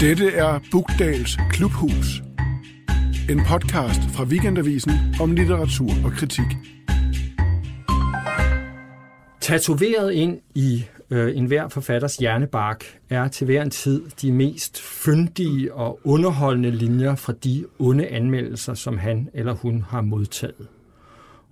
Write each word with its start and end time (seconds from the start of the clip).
Dette 0.00 0.30
er 0.30 0.60
Bugdals 0.70 1.38
Klubhus. 1.50 2.22
En 3.30 3.40
podcast 3.46 4.00
fra 4.14 4.24
Weekendavisen 4.24 4.92
om 5.20 5.30
litteratur 5.30 5.90
og 6.04 6.12
kritik. 6.12 6.44
Tatoveret 9.40 10.12
ind 10.12 10.40
i 10.54 10.84
øh, 11.10 11.36
enhver 11.36 11.68
forfatters 11.68 12.16
hjernebark 12.16 12.98
er 13.10 13.28
til 13.28 13.44
hver 13.44 13.62
en 13.62 13.70
tid 13.70 14.02
de 14.22 14.32
mest 14.32 14.80
fyndige 14.82 15.74
og 15.74 16.00
underholdende 16.04 16.70
linjer 16.70 17.14
fra 17.14 17.32
de 17.32 17.64
onde 17.78 18.06
anmeldelser, 18.06 18.74
som 18.74 18.98
han 18.98 19.30
eller 19.34 19.52
hun 19.52 19.84
har 19.88 20.00
modtaget. 20.00 20.68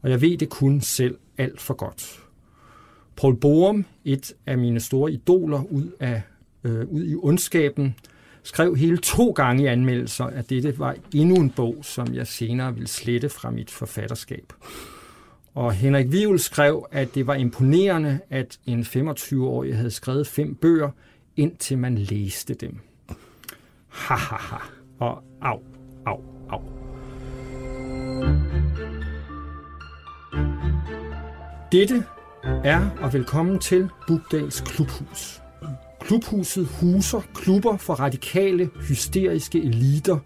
Og 0.02 0.10
jeg 0.10 0.20
ved 0.20 0.38
det 0.38 0.48
kun 0.48 0.80
selv 0.80 1.18
alt 1.38 1.60
for 1.60 1.74
godt. 1.74 2.20
Paul 3.16 3.36
Borum, 3.36 3.84
et 4.04 4.32
af 4.46 4.58
mine 4.58 4.80
store 4.80 5.12
idoler 5.12 5.62
ud, 5.70 5.90
af, 6.00 6.22
øh, 6.64 6.88
ud 6.88 7.04
i 7.04 7.14
ondskaben, 7.14 7.94
skrev 8.44 8.76
hele 8.76 8.96
to 8.96 9.30
gange 9.30 9.62
i 9.62 9.66
anmeldelser, 9.66 10.24
at 10.24 10.50
dette 10.50 10.78
var 10.78 10.94
endnu 11.14 11.36
en 11.36 11.50
bog, 11.50 11.76
som 11.82 12.14
jeg 12.14 12.26
senere 12.26 12.74
ville 12.74 12.88
slette 12.88 13.28
fra 13.28 13.50
mit 13.50 13.70
forfatterskab. 13.70 14.52
Og 15.54 15.72
Henrik 15.72 16.12
Vivl 16.12 16.38
skrev, 16.38 16.86
at 16.92 17.14
det 17.14 17.26
var 17.26 17.34
imponerende, 17.34 18.20
at 18.30 18.58
en 18.66 18.80
25-årig 18.80 19.76
havde 19.76 19.90
skrevet 19.90 20.26
fem 20.26 20.54
bøger, 20.54 20.90
indtil 21.36 21.78
man 21.78 21.98
læste 21.98 22.54
dem. 22.54 22.78
Ha, 23.88 24.14
ha, 24.14 24.36
ha. 24.36 24.56
Og 24.98 25.22
au, 25.42 25.60
au, 26.06 26.20
au. 26.50 26.60
Dette 31.72 32.04
er 32.64 32.90
og 33.00 33.12
velkommen 33.12 33.58
til 33.58 33.88
Bugdals 34.06 34.60
Klubhus. 34.60 35.43
Klubhuset 36.04 36.66
huser 36.66 37.20
klubber 37.34 37.76
for 37.76 37.94
radikale, 37.94 38.70
hysteriske 38.88 39.62
eliter 39.62 40.18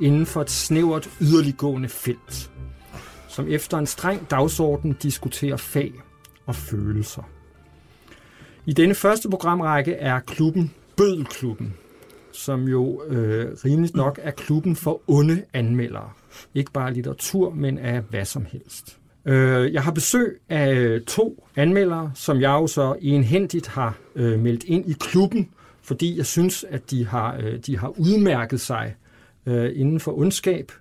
inden 0.00 0.26
for 0.26 0.42
et 0.42 0.50
snævert 0.50 1.10
yderliggående 1.20 1.88
felt, 1.88 2.50
som 3.28 3.48
efter 3.48 3.78
en 3.78 3.86
streng 3.86 4.30
dagsorden 4.30 4.96
diskuterer 5.02 5.56
fag 5.56 5.92
og 6.46 6.54
følelser. 6.54 7.22
I 8.66 8.72
denne 8.72 8.94
første 8.94 9.30
programrække 9.30 9.92
er 9.92 10.20
klubben 10.20 10.74
Bødelklubben, 10.96 11.74
som 12.32 12.68
jo 12.68 13.02
øh, 13.04 13.56
rimeligt 13.64 13.96
nok 13.96 14.20
er 14.22 14.30
klubben 14.30 14.76
for 14.76 15.02
onde 15.06 15.44
anmeldere. 15.52 16.10
Ikke 16.54 16.72
bare 16.72 16.92
litteratur, 16.92 17.50
men 17.50 17.78
af 17.78 18.00
hvad 18.00 18.24
som 18.24 18.46
helst. 18.52 18.98
Øh, 19.26 19.72
jeg 19.72 19.82
har 19.82 19.92
besøg 19.92 20.40
af 20.48 21.00
to 21.06 21.44
anmeldere, 21.56 22.10
som 22.14 22.40
jeg 22.40 22.50
jo 22.50 22.66
så 22.66 22.96
enhændigt 23.00 23.66
har 23.66 23.98
øh, 24.14 24.38
meldt 24.38 24.64
ind 24.64 24.90
i 24.90 24.96
klubben, 25.00 25.48
fordi 25.82 26.16
jeg 26.16 26.26
synes, 26.26 26.64
at 26.70 26.90
de 26.90 27.06
har, 27.06 27.36
øh, 27.36 27.58
de 27.58 27.78
har 27.78 27.88
udmærket 27.88 28.60
sig 28.60 28.94
øh, 29.46 29.72
inden 29.74 30.00
for 30.00 30.18
ondskab. 30.18 30.72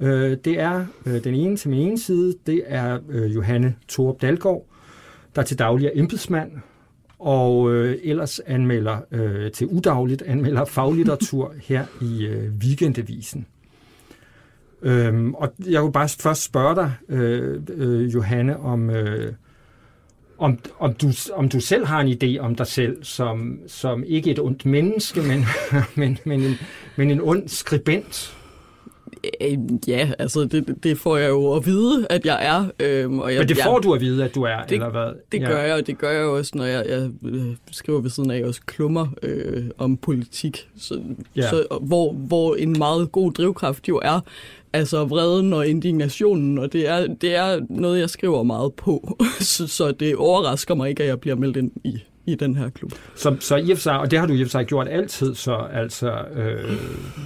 Øh, 0.00 0.36
det 0.44 0.60
er 0.60 0.86
øh, 1.06 1.24
den 1.24 1.34
ene 1.34 1.56
til 1.56 1.70
min 1.70 1.78
ene 1.78 1.98
side, 1.98 2.34
det 2.46 2.62
er 2.66 2.98
øh, 3.08 3.34
Johanne 3.34 3.74
Thorup 3.88 4.22
Dalgaard, 4.22 4.66
der 5.36 5.42
til 5.42 5.58
daglig 5.58 5.86
er 5.86 5.90
embedsmand, 5.94 6.52
og 7.18 7.72
øh, 7.72 7.98
ellers 8.02 8.40
anmelder 8.40 8.98
øh, 9.10 9.52
til 9.52 9.66
udagligt 9.66 10.22
anmelder 10.22 10.64
faglitteratur 10.64 11.54
her 11.68 11.86
i 12.02 12.26
øh, 12.26 12.52
Weekendavisen. 12.52 13.46
Øhm, 14.84 15.34
og 15.34 15.52
jeg 15.66 15.84
vil 15.84 15.92
bare 15.92 16.08
først 16.08 16.42
spørge 16.42 16.74
dig, 16.74 16.92
øh, 17.08 17.60
øh, 17.68 18.14
Johanne, 18.14 18.60
om, 18.60 18.90
øh, 18.90 19.32
om, 20.38 20.58
om, 20.78 20.94
du, 20.94 21.10
om 21.32 21.48
du 21.48 21.60
selv 21.60 21.86
har 21.86 22.00
en 22.00 22.18
idé 22.22 22.38
om 22.38 22.54
dig 22.54 22.66
selv 22.66 23.04
som, 23.04 23.58
som 23.66 24.04
ikke 24.06 24.30
et 24.30 24.38
ondt 24.38 24.66
menneske, 24.66 25.22
men, 25.22 25.44
men, 26.00 26.18
men, 26.24 26.42
en, 26.42 26.54
men 26.96 27.10
en 27.10 27.20
ond 27.20 27.48
skribent. 27.48 28.36
Øh, 29.40 29.58
ja, 29.88 30.10
altså 30.18 30.44
det, 30.44 30.74
det 30.82 30.98
får 30.98 31.16
jeg 31.16 31.28
jo 31.28 31.52
at 31.52 31.66
vide, 31.66 32.06
at 32.10 32.26
jeg 32.26 32.38
er. 32.46 32.64
Øhm, 32.80 33.18
og 33.18 33.32
jeg, 33.32 33.38
Men 33.38 33.48
det 33.48 33.56
får 33.56 33.74
jeg, 33.76 33.82
du 33.82 33.94
at 33.94 34.00
vide, 34.00 34.24
at 34.24 34.34
du 34.34 34.42
er, 34.42 34.62
det, 34.62 34.72
eller 34.72 34.90
hvad? 34.90 35.12
Det 35.32 35.40
gør 35.40 35.62
jeg, 35.62 35.74
og 35.74 35.86
det 35.86 35.98
gør 35.98 36.10
jeg 36.10 36.24
også, 36.24 36.52
når 36.54 36.64
jeg, 36.64 36.84
jeg 36.88 37.10
øh, 37.24 37.46
skriver 37.70 38.00
ved 38.00 38.10
siden 38.10 38.30
af 38.30 38.44
også 38.44 38.60
klummer 38.66 39.06
øh, 39.22 39.64
om 39.78 39.96
politik, 39.96 40.68
så, 40.78 41.00
Ja. 41.36 41.50
så, 41.50 41.66
hvor, 41.80 42.12
hvor 42.12 42.54
en 42.54 42.78
meget 42.78 43.12
god 43.12 43.32
drivkraft 43.32 43.88
jo 43.88 44.00
er, 44.02 44.20
altså 44.72 45.04
vreden 45.04 45.52
og 45.52 45.66
indignationen, 45.66 46.58
og 46.58 46.72
det 46.72 46.88
er, 46.88 47.06
det 47.06 47.34
er 47.34 47.60
noget, 47.70 48.00
jeg 48.00 48.10
skriver 48.10 48.42
meget 48.42 48.74
på, 48.74 49.18
så, 49.40 49.66
så 49.66 49.92
det 49.92 50.16
overrasker 50.16 50.74
mig 50.74 50.88
ikke, 50.88 51.02
at 51.02 51.08
jeg 51.08 51.20
bliver 51.20 51.36
meldt 51.36 51.56
ind 51.56 51.70
i, 51.84 51.98
i 52.26 52.34
den 52.34 52.56
her 52.56 52.70
klub. 52.70 52.92
Så, 53.14 53.36
så 53.40 53.56
i 53.56 53.70
og 53.70 53.76
for 53.76 53.82
sig, 53.82 53.98
og 53.98 54.10
det 54.10 54.18
har 54.18 54.26
du 54.26 54.32
i 54.32 54.42
og 54.42 54.46
for 54.46 54.50
sig 54.50 54.66
gjort 54.66 54.88
altid, 54.88 55.34
så, 55.34 55.54
altså, 55.72 56.12
øh, 56.36 56.76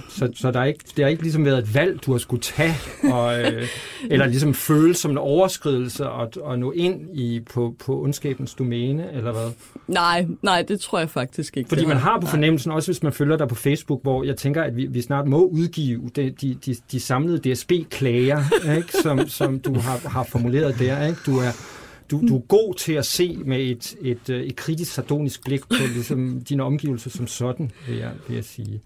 så, 0.09 0.29
så 0.35 0.51
der, 0.51 0.59
er 0.59 0.65
ikke, 0.65 0.79
det 0.95 1.03
har 1.03 1.09
ikke 1.09 1.23
ligesom 1.23 1.45
været 1.45 1.59
et 1.59 1.75
valg, 1.75 2.05
du 2.05 2.11
har 2.11 2.19
skulle 2.19 2.41
tage, 2.41 2.75
og, 3.03 3.41
øh, 3.41 3.67
eller 4.11 4.25
ligesom 4.25 4.53
føles 4.53 4.97
som 4.97 5.11
en 5.11 5.17
overskridelse 5.17 6.09
og, 6.09 6.31
og 6.41 6.59
nå 6.59 6.71
ind 6.71 7.17
i, 7.17 7.39
på, 7.53 7.75
på 7.85 8.01
ondskabens 8.01 8.53
domæne, 8.53 9.13
eller 9.13 9.31
hvad? 9.31 9.51
Nej, 9.87 10.27
nej, 10.41 10.61
det 10.61 10.79
tror 10.79 10.99
jeg 10.99 11.09
faktisk 11.09 11.57
ikke. 11.57 11.67
Fordi 11.67 11.85
man 11.85 11.97
har 11.97 12.19
på 12.19 12.25
Nej. 12.25 12.31
fornemmelsen, 12.31 12.71
også 12.71 12.87
hvis 12.91 13.03
man 13.03 13.13
følger 13.13 13.37
dig 13.37 13.47
på 13.47 13.55
Facebook, 13.55 14.01
hvor 14.03 14.23
jeg 14.23 14.37
tænker, 14.37 14.63
at 14.63 14.77
vi, 14.77 14.85
vi 14.85 15.01
snart 15.01 15.27
må 15.27 15.45
udgive 15.45 16.09
de, 16.15 16.29
de, 16.41 16.57
de, 16.65 16.75
de 16.91 16.99
samlede 16.99 17.53
DSB-klager, 17.53 18.43
ikke? 18.77 18.93
Som, 19.03 19.27
som 19.27 19.59
du 19.59 19.73
har, 19.73 20.09
har 20.09 20.23
formuleret 20.23 20.79
der. 20.79 21.05
Ikke? 21.05 21.19
Du, 21.25 21.37
er, 21.37 21.78
du, 22.11 22.21
du 22.27 22.35
er 22.37 22.41
god 22.41 22.73
til 22.73 22.93
at 22.93 23.05
se 23.05 23.37
med 23.45 23.59
et, 23.59 23.95
et, 24.01 24.29
øh, 24.29 24.41
et 24.43 24.55
kritisk, 24.55 24.93
sardonisk 24.93 25.43
blik 25.45 25.61
på 25.69 25.75
ligesom, 25.93 26.41
dine 26.41 26.63
omgivelser 26.63 27.09
som 27.09 27.27
sådan, 27.27 27.71
vil 27.87 27.97
jeg, 27.97 28.11
vil 28.27 28.35
jeg 28.35 28.43
sige. 28.45 28.81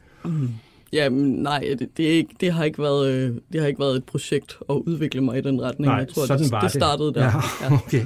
Ja, 0.93 1.09
men 1.09 1.25
nej, 1.33 1.75
det, 1.79 1.89
det, 1.97 2.05
er 2.07 2.11
ikke, 2.13 2.35
det, 2.39 2.53
har 2.53 2.63
ikke 2.63 2.81
været, 2.81 3.11
øh, 3.11 3.35
det 3.53 3.61
har 3.61 3.67
ikke 3.67 3.79
været 3.79 3.95
et 3.95 4.03
projekt 4.03 4.57
at 4.69 4.73
udvikle 4.73 5.21
mig 5.21 5.37
i 5.37 5.41
den 5.41 5.61
retning. 5.61 5.85
Nej, 5.87 5.95
jeg 5.97 6.07
tror, 6.07 6.25
sådan 6.25 6.43
det, 6.43 6.51
var 6.51 6.61
det 6.61 6.71
startede 6.71 7.13
der. 7.13 7.31
Ja, 7.61 7.73
okay. 7.85 8.05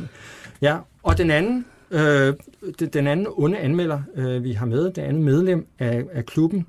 Ja, 0.62 0.78
og 1.04 1.18
den 1.18 1.32
anden, 1.32 1.66
øh, 1.92 2.34
det- 2.80 2.94
den 2.94 3.08
anden 3.08 3.28
onde 3.30 3.58
anmelder, 3.58 4.02
øh, 4.16 4.44
vi 4.44 4.52
har 4.52 4.66
med, 4.66 4.84
det 4.86 4.98
andet 4.98 5.24
medlem 5.24 5.68
af, 5.80 6.04
af 6.14 6.26
klubben, 6.26 6.66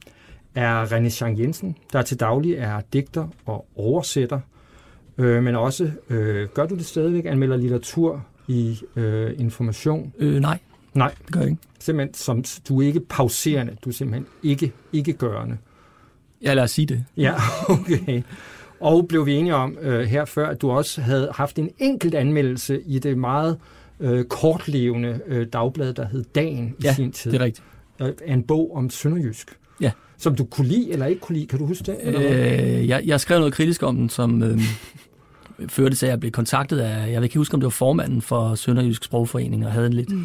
er 0.55 0.85
René 0.87 1.19
Jean 1.25 1.39
Jensen, 1.39 1.77
der 1.93 2.03
til 2.03 2.21
daglig 2.21 2.55
er 2.55 2.81
digter 2.93 3.29
og 3.47 3.67
oversætter, 3.77 4.41
øh, 5.19 5.43
men 5.43 5.55
også, 5.57 5.91
øh, 6.11 6.49
gør 6.55 6.67
du 6.67 6.75
det 6.75 6.85
stadigvæk, 6.87 7.25
anmelder 7.27 7.57
litteratur 7.57 8.27
i 8.49 8.79
øh, 8.97 9.35
information? 9.39 10.13
Øh, 10.19 10.41
nej, 10.41 10.59
Nej, 10.95 11.15
det 11.27 11.33
gør 11.33 11.41
jeg 11.41 11.49
ikke. 11.51 11.63
simpelthen, 11.79 12.15
som, 12.15 12.45
du 12.69 12.81
er 12.81 12.87
ikke 12.87 13.01
pauserende, 13.01 13.77
du 13.85 13.89
er 13.89 13.95
simpelthen 13.95 14.27
ikke, 14.43 14.73
ikke 14.93 15.13
gørende. 15.13 15.57
Ja, 16.43 16.55
lad 16.55 16.63
os 16.63 16.71
sige 16.71 16.87
det. 16.87 17.05
Ja, 17.17 17.35
okay. 17.69 18.23
Og 18.81 19.09
blev 19.09 19.27
vi 19.27 19.35
enige 19.35 19.55
om 19.55 19.79
øh, 19.81 20.01
her 20.01 20.25
før, 20.25 20.49
at 20.49 20.63
du 20.63 20.71
også 20.71 21.01
havde 21.01 21.31
haft 21.35 21.59
en 21.59 21.71
enkelt 21.79 22.15
anmeldelse 22.15 22.81
i 22.81 22.99
det 22.99 23.19
meget 23.19 23.59
øh, 24.01 24.25
kortlevende 24.25 25.21
øh, 25.27 25.47
dagblad, 25.53 25.95
der 25.95 26.07
hed 26.09 26.25
Dagen 26.35 26.75
i 26.79 26.83
Ja, 26.85 26.95
sin 26.95 27.13
tid. 27.13 27.33
Det 27.33 27.41
er 27.41 27.45
rigtigt. 27.45 27.67
Øh, 28.01 28.13
af 28.27 28.33
en 28.35 28.43
bog 28.43 28.77
om 28.77 28.91
Sønderjysk. 28.91 29.59
Ja. 29.81 29.91
Som 30.19 30.35
du 30.35 30.45
kunne 30.45 30.67
lide 30.69 30.93
eller 30.93 31.07
ikke 31.07 31.21
kunne 31.21 31.37
lide. 31.37 31.47
Kan 31.47 31.59
du 31.59 31.67
huske 31.67 31.85
det? 31.85 31.97
Eller? 32.01 32.23
Øh, 32.23 32.89
jeg, 32.89 33.03
jeg 33.07 33.21
skrev 33.21 33.39
noget 33.39 33.55
kritisk 33.55 33.83
om 33.83 33.97
den, 33.97 34.09
som 34.09 34.43
øh, 34.43 34.59
førte 35.67 35.97
til, 35.97 36.07
at 36.07 36.11
jeg 36.11 36.21
blev 36.21 36.33
kontaktet 36.33 36.79
af, 36.79 37.13
jeg 37.13 37.21
vil 37.21 37.25
ikke 37.25 37.39
huske, 37.39 37.55
om 37.55 37.61
det 37.61 37.65
var 37.65 37.71
formanden 37.71 38.23
for 38.23 38.55
Sønderjysk 38.55 39.05
Sprogforening, 39.05 39.67
og 39.67 39.73
havde 39.73 39.87
en 39.87 39.93
lidt 39.93 40.11
mm. 40.13 40.25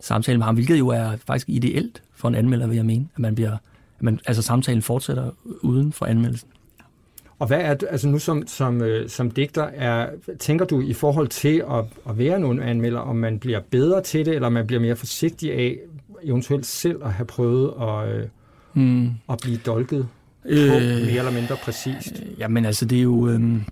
samtale 0.00 0.38
med 0.38 0.44
ham, 0.44 0.54
hvilket 0.54 0.78
jo 0.78 0.88
er 0.88 1.10
faktisk 1.26 1.48
ideelt 1.48 2.02
for 2.14 2.28
en 2.28 2.34
anmelder, 2.34 2.66
vil 2.66 2.76
jeg 2.76 2.86
mene, 2.86 3.08
at 3.14 3.18
man 3.18 3.34
bliver, 3.34 3.52
at 3.98 4.02
man, 4.02 4.20
altså 4.26 4.42
samtalen 4.42 4.82
fortsætter 4.82 5.30
uden 5.62 5.92
for 5.92 6.06
anmeldelsen. 6.06 6.48
Og 7.38 7.46
hvad 7.46 7.60
er 7.60 7.76
altså 7.90 8.08
nu 8.08 8.18
som, 8.18 8.46
som, 8.46 8.82
øh, 8.82 9.08
som 9.08 9.30
digter, 9.30 9.62
er, 9.62 10.08
tænker 10.38 10.64
du 10.64 10.80
i 10.80 10.92
forhold 10.92 11.28
til 11.28 11.64
at, 11.70 11.84
at 12.08 12.18
være 12.18 12.40
nogen 12.40 12.62
anmelder, 12.62 13.00
om 13.00 13.16
man 13.16 13.38
bliver 13.38 13.60
bedre 13.70 14.02
til 14.02 14.26
det, 14.26 14.34
eller 14.34 14.48
man 14.48 14.66
bliver 14.66 14.80
mere 14.80 14.96
forsigtig 14.96 15.52
af 15.52 15.76
eventuelt 16.22 16.66
selv 16.66 17.04
at 17.04 17.12
have 17.12 17.26
prøvet 17.26 17.72
at, 17.80 18.14
øh, 18.16 18.26
Mm. 18.74 19.10
at 19.30 19.38
blive 19.42 19.56
dolket 19.66 20.08
Øh, 20.44 20.68
på, 20.68 20.74
mere 20.74 21.18
eller 21.18 21.30
mindre 21.30 21.56
præcist? 21.56 22.22
Jamen 22.38 22.64
altså, 22.64 22.84
det 22.84 22.98
er 22.98 23.02
jo... 23.02 23.28
Øhm, 23.28 23.62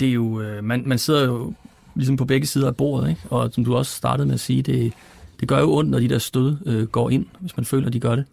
det 0.00 0.08
er 0.08 0.12
jo 0.12 0.40
øh, 0.40 0.64
man, 0.64 0.82
man 0.86 0.98
sidder 0.98 1.24
jo 1.24 1.52
ligesom 1.94 2.16
på 2.16 2.24
begge 2.24 2.46
sider 2.46 2.66
af 2.66 2.76
bordet, 2.76 3.08
ikke? 3.08 3.20
Og 3.30 3.52
som 3.52 3.64
du 3.64 3.76
også 3.76 3.92
startede 3.92 4.26
med 4.26 4.34
at 4.34 4.40
sige, 4.40 4.62
det, 4.62 4.92
det 5.40 5.48
gør 5.48 5.60
jo 5.60 5.76
ondt, 5.76 5.90
når 5.90 5.98
de 5.98 6.08
der 6.08 6.18
stød 6.18 6.56
øh, 6.66 6.86
går 6.86 7.10
ind, 7.10 7.26
hvis 7.40 7.56
man 7.56 7.66
føler, 7.66 7.90
de 7.90 8.00
gør 8.00 8.16
det. 8.16 8.24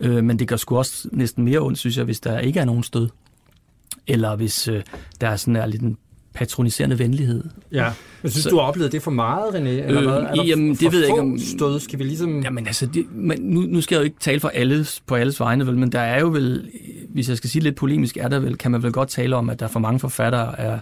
Øh, 0.00 0.24
men 0.24 0.38
det 0.38 0.48
gør 0.48 0.56
sgu 0.56 0.78
også 0.78 1.08
næsten 1.12 1.44
mere 1.44 1.58
ondt, 1.58 1.78
synes 1.78 1.96
jeg, 1.96 2.04
hvis 2.04 2.20
der 2.20 2.38
ikke 2.38 2.60
er 2.60 2.64
nogen 2.64 2.82
stød. 2.82 3.08
Eller 4.06 4.36
hvis 4.36 4.68
øh, 4.68 4.82
der 5.20 5.28
er 5.28 5.36
sådan 5.36 5.56
er 5.56 5.66
lidt 5.66 5.82
en 5.82 5.98
patroniserende 6.34 6.98
venlighed. 6.98 7.44
Ja. 7.72 7.84
Jeg 8.22 8.30
synes, 8.30 8.44
Så- 8.44 8.50
du 8.50 8.56
har 8.56 8.62
oplevet 8.62 8.92
det 8.92 9.02
for 9.02 9.10
meget, 9.10 9.44
René? 9.54 9.56
Eller 9.58 10.00
Øh, 10.02 10.08
hvad? 10.08 10.16
Er 10.16 10.34
der 10.34 10.44
jamen, 10.44 10.74
det 10.74 10.92
ved 10.92 10.98
jeg 11.00 11.08
ikke, 11.08 11.20
om- 11.20 11.38
stød? 11.38 11.80
Skal 11.80 11.98
vi 11.98 12.04
ligesom... 12.04 12.42
Jamen 12.42 12.66
altså, 12.66 12.86
det, 12.86 13.06
men 13.14 13.38
nu, 13.42 13.60
nu 13.60 13.80
skal 13.80 13.94
jeg 13.96 14.00
jo 14.00 14.04
ikke 14.04 14.16
tale 14.20 14.40
for 14.40 14.48
alles, 14.48 15.02
på 15.06 15.14
alles 15.14 15.40
vegne, 15.40 15.66
vel, 15.66 15.78
men 15.78 15.92
der 15.92 16.00
er 16.00 16.20
jo 16.20 16.28
vel, 16.28 16.68
hvis 17.08 17.28
jeg 17.28 17.36
skal 17.36 17.50
sige 17.50 17.62
lidt 17.62 17.76
polemisk, 17.76 18.16
er 18.16 18.28
der 18.28 18.38
vel, 18.38 18.56
kan 18.58 18.70
man 18.70 18.82
vel 18.82 18.92
godt 18.92 19.08
tale 19.08 19.36
om, 19.36 19.50
at 19.50 19.60
der 19.60 19.68
for 19.68 19.80
mange 19.80 20.00
forfattere 20.00 20.60
er 20.60 20.78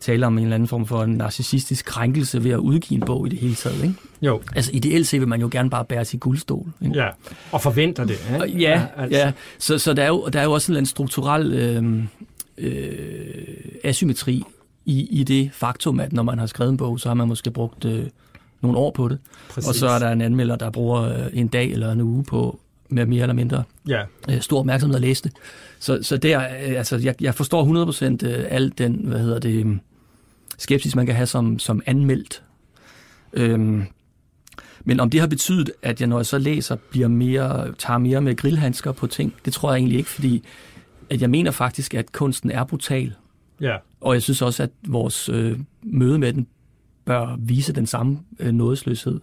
tale 0.00 0.26
om 0.26 0.38
en 0.38 0.44
eller 0.44 0.54
anden 0.54 0.68
form 0.68 0.86
for 0.86 1.02
en 1.02 1.10
narcissistisk 1.10 1.84
krænkelse 1.84 2.44
ved 2.44 2.50
at 2.50 2.56
udgive 2.58 3.00
en 3.00 3.06
bog 3.06 3.26
i 3.26 3.30
det 3.30 3.38
hele 3.38 3.54
taget. 3.54 3.82
Ikke? 3.82 3.94
Jo. 4.22 4.40
Altså 4.56 4.70
ideelt 4.74 5.06
set 5.06 5.20
vil 5.20 5.28
man 5.28 5.40
jo 5.40 5.48
gerne 5.52 5.70
bare 5.70 5.84
bære 5.84 6.04
sin 6.04 6.18
guldstol. 6.18 6.66
Ikke? 6.84 6.98
Ja, 6.98 7.08
og 7.52 7.60
forventer 7.62 8.04
det. 8.04 8.16
Ikke? 8.46 8.58
Ja, 8.58 8.82
altså. 8.96 9.18
ja. 9.18 9.32
Så, 9.58 9.78
så 9.78 9.92
der, 9.92 10.02
er 10.02 10.08
jo, 10.08 10.28
der 10.32 10.40
er 10.40 10.44
jo 10.44 10.52
også 10.52 10.66
en 10.66 10.72
eller 10.72 10.78
anden 10.78 10.88
strukturel 10.90 11.52
øh, 11.52 12.02
øh, 12.58 12.94
asymmetri 13.84 14.42
i, 14.84 15.20
i 15.20 15.24
det 15.24 15.50
faktum, 15.52 16.00
at 16.00 16.12
når 16.12 16.22
man 16.22 16.38
har 16.38 16.46
skrevet 16.46 16.70
en 16.70 16.76
bog, 16.76 17.00
så 17.00 17.08
har 17.08 17.14
man 17.14 17.28
måske 17.28 17.50
brugt 17.50 17.84
øh, 17.84 18.06
nogle 18.60 18.78
år 18.78 18.90
på 18.90 19.08
det. 19.08 19.18
Præcis. 19.48 19.68
Og 19.68 19.74
så 19.74 19.88
er 19.88 19.98
der 19.98 20.10
en 20.10 20.20
anmelder, 20.20 20.56
der 20.56 20.70
bruger 20.70 21.02
øh, 21.02 21.26
en 21.32 21.48
dag 21.48 21.70
eller 21.70 21.92
en 21.92 22.00
uge 22.00 22.24
på 22.24 22.60
med 22.88 23.06
mere 23.06 23.22
eller 23.22 23.34
mindre 23.34 23.64
Ja, 23.88 24.02
øh, 24.28 24.40
stor 24.40 24.58
opmærksomhed 24.58 24.96
at 24.96 25.00
læse 25.02 25.22
det. 25.22 25.32
Så, 25.78 25.98
så 26.02 26.16
der, 26.16 26.40
øh, 26.40 26.78
altså, 26.78 26.96
jeg, 26.96 27.14
jeg 27.20 27.34
forstår 27.34 28.22
100% 28.22 28.26
øh, 28.26 28.44
al 28.48 28.72
den, 28.78 28.94
hvad 28.94 29.18
hedder 29.18 29.38
det, 29.38 29.66
øh, 29.66 29.76
skepsis, 30.58 30.96
man 30.96 31.06
kan 31.06 31.14
have 31.14 31.26
som, 31.26 31.58
som 31.58 31.82
anmeldt. 31.86 32.42
Øhm, 33.32 33.84
men 34.84 35.00
om 35.00 35.10
det 35.10 35.20
har 35.20 35.26
betydet, 35.26 35.70
at 35.82 36.00
jeg, 36.00 36.08
når 36.08 36.18
jeg 36.18 36.26
så 36.26 36.38
læser, 36.38 36.76
bliver 36.90 37.08
mere, 37.08 37.72
tager 37.78 37.98
mere 37.98 38.20
med 38.20 38.36
grillhandsker 38.36 38.92
på 38.92 39.06
ting, 39.06 39.34
det 39.44 39.52
tror 39.52 39.72
jeg 39.72 39.78
egentlig 39.78 39.98
ikke, 39.98 40.10
fordi 40.10 40.44
at 41.10 41.20
jeg 41.20 41.30
mener 41.30 41.50
faktisk, 41.50 41.94
at 41.94 42.12
kunsten 42.12 42.50
er 42.50 42.64
brutal. 42.64 43.14
Ja. 43.62 43.76
Og 44.00 44.14
jeg 44.14 44.22
synes 44.22 44.42
også, 44.42 44.62
at 44.62 44.70
vores 44.88 45.28
øh, 45.28 45.58
møde 45.82 46.18
med 46.18 46.32
den 46.32 46.46
bør 47.04 47.36
vise 47.38 47.72
den 47.72 47.86
samme 47.86 48.18
øh, 48.38 48.52
nådesløshed. 48.52 49.20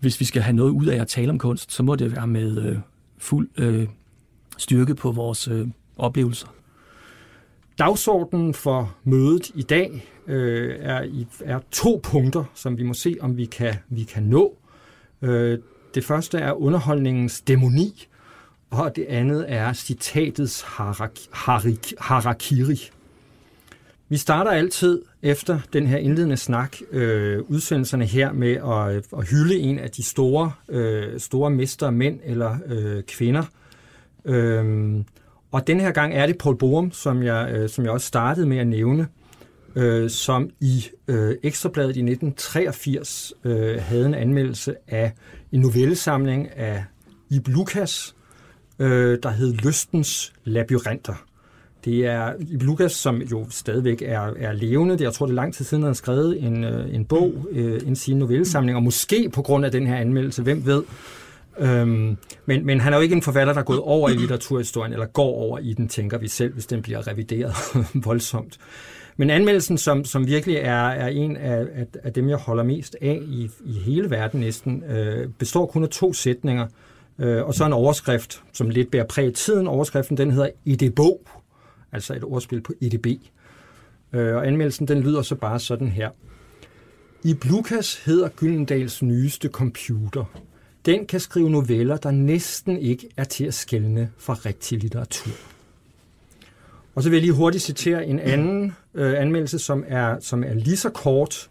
Hvis 0.00 0.20
vi 0.20 0.24
skal 0.24 0.42
have 0.42 0.56
noget 0.56 0.70
ud 0.70 0.86
af 0.86 1.00
at 1.00 1.08
tale 1.08 1.30
om 1.30 1.38
kunst, 1.38 1.72
så 1.72 1.82
må 1.82 1.96
det 1.96 2.16
være 2.16 2.26
med 2.26 2.62
øh, 2.62 2.78
fuld 3.18 3.48
øh, 3.58 3.88
styrke 4.58 4.94
på 4.94 5.12
vores 5.12 5.48
øh, 5.48 5.68
oplevelser. 5.96 6.48
Dagsordenen 7.78 8.54
for 8.54 8.94
mødet 9.04 9.50
i 9.54 9.62
dag 9.62 10.06
øh, 10.26 10.76
er, 10.78 11.02
i, 11.02 11.26
er 11.40 11.60
to 11.70 12.00
punkter, 12.02 12.44
som 12.54 12.78
vi 12.78 12.82
må 12.82 12.94
se, 12.94 13.16
om 13.20 13.36
vi 13.36 13.44
kan, 13.44 13.74
vi 13.88 14.02
kan 14.02 14.22
nå. 14.22 14.56
Øh, 15.22 15.58
det 15.94 16.04
første 16.04 16.38
er 16.38 16.52
underholdningens 16.52 17.40
dæmoni, 17.40 18.06
og 18.70 18.96
det 18.96 19.04
andet 19.08 19.44
er 19.48 19.72
citatets 19.72 20.62
harak, 20.62 21.18
harik, 21.32 21.94
harakiri. 21.98 22.90
Vi 24.10 24.16
starter 24.16 24.50
altid 24.50 25.02
efter 25.22 25.58
den 25.72 25.86
her 25.86 25.98
indledende 25.98 26.36
snak, 26.36 26.76
øh, 26.90 27.42
udsendelserne 27.48 28.04
her 28.04 28.32
med 28.32 28.52
at, 28.52 29.18
at 29.18 29.28
hylde 29.28 29.58
en 29.58 29.78
af 29.78 29.90
de 29.90 30.02
store, 30.02 30.52
øh, 30.68 31.20
store 31.20 31.50
mestre, 31.50 31.92
mænd 31.92 32.20
eller 32.24 32.56
øh, 32.66 33.02
kvinder. 33.02 33.44
Øh, 34.24 34.94
og 35.52 35.66
den 35.66 35.80
her 35.80 35.90
gang 35.90 36.14
er 36.14 36.26
det 36.26 36.38
Paul 36.38 36.56
Borum, 36.56 36.92
som 36.92 37.22
jeg, 37.22 37.50
øh, 37.52 37.68
som 37.68 37.84
jeg 37.84 37.92
også 37.92 38.06
startede 38.06 38.46
med 38.46 38.58
at 38.58 38.66
nævne, 38.66 39.06
øh, 39.76 40.10
som 40.10 40.50
i 40.60 40.86
øh, 41.08 41.36
Ekstrabladet 41.42 41.96
i 41.96 42.02
1983 42.02 43.32
øh, 43.44 43.76
havde 43.80 44.06
en 44.06 44.14
anmeldelse 44.14 44.74
af 44.88 45.12
en 45.52 45.60
novellesamling 45.60 46.56
af 46.56 46.84
Ib 47.30 47.48
Lukas, 47.48 48.14
øh, 48.78 49.18
der 49.22 49.30
hed 49.30 49.52
Lystens 49.52 50.32
Labyrinter. 50.44 51.29
Det 51.84 52.06
er 52.06 52.32
Lukas, 52.50 52.92
som 52.92 53.22
jo 53.22 53.46
stadigvæk 53.50 54.02
er, 54.02 54.32
er 54.38 54.52
levende. 54.52 54.98
Det, 54.98 55.04
jeg 55.04 55.12
tror, 55.12 55.26
det 55.26 55.32
er 55.32 55.36
lang 55.36 55.54
tid 55.54 55.64
siden, 55.64 55.82
han 55.82 55.88
har 55.88 55.94
skrevet 55.94 56.42
en, 56.42 56.64
øh, 56.64 56.94
en 56.94 57.04
bog, 57.04 57.46
øh, 57.50 57.80
en 57.86 57.96
sin 57.96 58.18
novellesamling, 58.18 58.76
og 58.76 58.82
måske 58.82 59.30
på 59.34 59.42
grund 59.42 59.64
af 59.64 59.72
den 59.72 59.86
her 59.86 59.96
anmeldelse, 59.96 60.42
hvem 60.42 60.66
ved. 60.66 60.82
Øhm, 61.58 62.16
men, 62.46 62.66
men 62.66 62.80
han 62.80 62.92
er 62.92 62.96
jo 62.96 63.02
ikke 63.02 63.14
en 63.14 63.22
forfatter, 63.22 63.52
der 63.52 63.60
er 63.60 63.64
gået 63.64 63.80
over 63.80 64.08
i 64.08 64.12
litteraturhistorien, 64.12 64.92
eller 64.92 65.06
går 65.06 65.34
over 65.34 65.58
i 65.58 65.72
den, 65.72 65.88
tænker 65.88 66.18
vi 66.18 66.28
selv, 66.28 66.52
hvis 66.52 66.66
den 66.66 66.82
bliver 66.82 67.08
revideret 67.08 67.54
voldsomt. 68.06 68.58
Men 69.16 69.30
anmeldelsen, 69.30 69.78
som, 69.78 70.04
som 70.04 70.26
virkelig 70.26 70.56
er, 70.56 70.88
er 70.88 71.08
en 71.08 71.36
af, 71.36 71.66
af, 71.74 71.86
af 72.02 72.12
dem, 72.12 72.28
jeg 72.28 72.36
holder 72.36 72.62
mest 72.62 72.96
af 73.00 73.20
i, 73.22 73.50
i 73.64 73.72
hele 73.72 74.10
verden 74.10 74.40
næsten, 74.40 74.84
øh, 74.84 75.28
består 75.38 75.66
kun 75.66 75.82
af 75.82 75.88
to 75.88 76.12
sætninger, 76.12 76.66
øh, 77.18 77.44
og 77.44 77.54
så 77.54 77.66
en 77.66 77.72
overskrift, 77.72 78.42
som 78.52 78.70
lidt 78.70 78.90
bærer 78.90 79.04
præg 79.04 79.26
i 79.26 79.32
tiden. 79.32 79.66
Overskriften, 79.66 80.16
den 80.16 80.30
hedder 80.30 80.48
I 80.64 80.76
det 80.76 80.94
bog, 80.94 81.20
altså 81.92 82.14
et 82.14 82.24
ordspil 82.24 82.60
på 82.60 82.72
EDB. 82.80 83.06
Øh, 84.12 84.36
og 84.36 84.46
anmeldelsen, 84.46 84.88
den 84.88 85.00
lyder 85.00 85.22
så 85.22 85.34
bare 85.34 85.60
sådan 85.60 85.88
her. 85.88 86.10
I 87.24 87.34
Blukas 87.34 88.04
hedder 88.04 88.28
Gyldendals 88.28 89.02
nyeste 89.02 89.48
computer. 89.48 90.24
Den 90.86 91.06
kan 91.06 91.20
skrive 91.20 91.50
noveller, 91.50 91.96
der 91.96 92.10
næsten 92.10 92.78
ikke 92.78 93.08
er 93.16 93.24
til 93.24 93.44
at 93.44 93.54
skælne 93.54 94.10
fra 94.18 94.34
rigtig 94.34 94.78
litteratur. 94.78 95.32
Og 96.94 97.02
så 97.02 97.08
vil 97.08 97.16
jeg 97.16 97.22
lige 97.22 97.32
hurtigt 97.32 97.64
citere 97.64 98.06
en 98.06 98.18
anden 98.18 98.72
øh, 98.94 99.20
anmeldelse, 99.20 99.58
som 99.58 99.84
er, 99.88 100.16
som 100.20 100.44
er 100.44 100.54
lige 100.54 100.76
så 100.76 100.90
kort, 100.90 101.50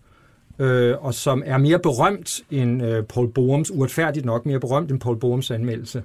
øh, 0.60 0.96
og 1.06 1.14
som 1.14 1.44
er 1.46 1.58
mere 1.58 1.80
berømt 1.80 2.42
end 2.52 2.84
øh, 2.84 3.04
Paul 3.04 3.32
Borums, 3.32 3.72
uretfærdigt 3.72 4.26
nok 4.26 4.46
mere 4.46 4.60
berømt 4.60 4.92
end 4.92 5.00
Paul 5.00 5.20
Borums 5.20 5.52
anmeldelse, 5.52 6.04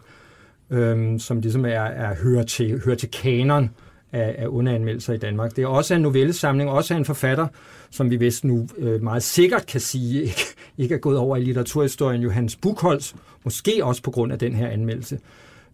øh, 0.71 1.21
som 1.21 1.41
ligesom 1.41 1.65
er, 1.65 1.71
er 1.71 2.15
hører, 2.15 2.43
til, 2.43 2.81
hører 2.85 2.97
til 2.97 3.11
kanon 3.11 3.71
af, 4.15 4.35
af 4.39 4.47
underanmeldelser 4.47 5.13
i 5.13 5.17
Danmark. 5.17 5.57
Det 5.57 5.65
er 5.65 5.69
også 5.69 5.95
en 5.95 6.01
novellesamling, 6.01 6.71
også 6.71 6.95
af 6.95 6.99
en 6.99 7.05
forfatter, 7.05 7.47
som 7.91 8.11
vi 8.11 8.17
vist 8.17 8.45
nu 8.45 8.69
øh, 8.79 9.03
meget 9.03 9.23
sikkert 9.23 9.67
kan 9.67 9.81
sige 9.81 10.23
ikke, 10.23 10.41
ikke 10.79 10.95
er 10.95 10.99
gået 10.99 11.19
over 11.19 11.37
i 11.37 11.45
litteraturhistorien, 11.45 12.23
Johannes 12.23 12.57
Buchholz, 12.57 13.15
måske 13.45 13.85
også 13.85 14.03
på 14.03 14.11
grund 14.11 14.33
af 14.33 14.39
den 14.39 14.55
her 14.55 14.69
anmeldelse. 14.69 15.19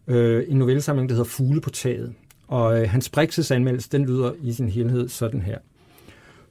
Øh, 0.06 0.44
en 0.48 0.56
novellesamling, 0.56 1.08
der 1.08 1.14
hedder 1.14 1.28
Fugle 1.28 1.60
på 1.60 1.70
taget. 1.70 2.12
Og 2.48 2.80
øh, 2.80 2.90
hans 2.90 3.08
Brixes 3.08 3.50
anmeldelse, 3.50 3.88
den 3.92 4.06
lyder 4.06 4.32
i 4.42 4.52
sin 4.52 4.68
helhed 4.68 5.08
sådan 5.08 5.42
her. 5.42 5.58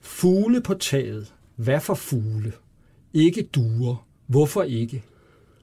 Fugle 0.01 0.61
på 0.61 0.73
taget. 0.73 1.33
Hvad 1.55 1.79
for 1.79 1.93
fugle? 1.93 2.51
Ikke 3.13 3.41
duer. 3.41 4.05
Hvorfor 4.27 4.63
ikke? 4.63 5.03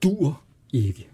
Dur 0.02 0.42
ikke. 0.72 1.08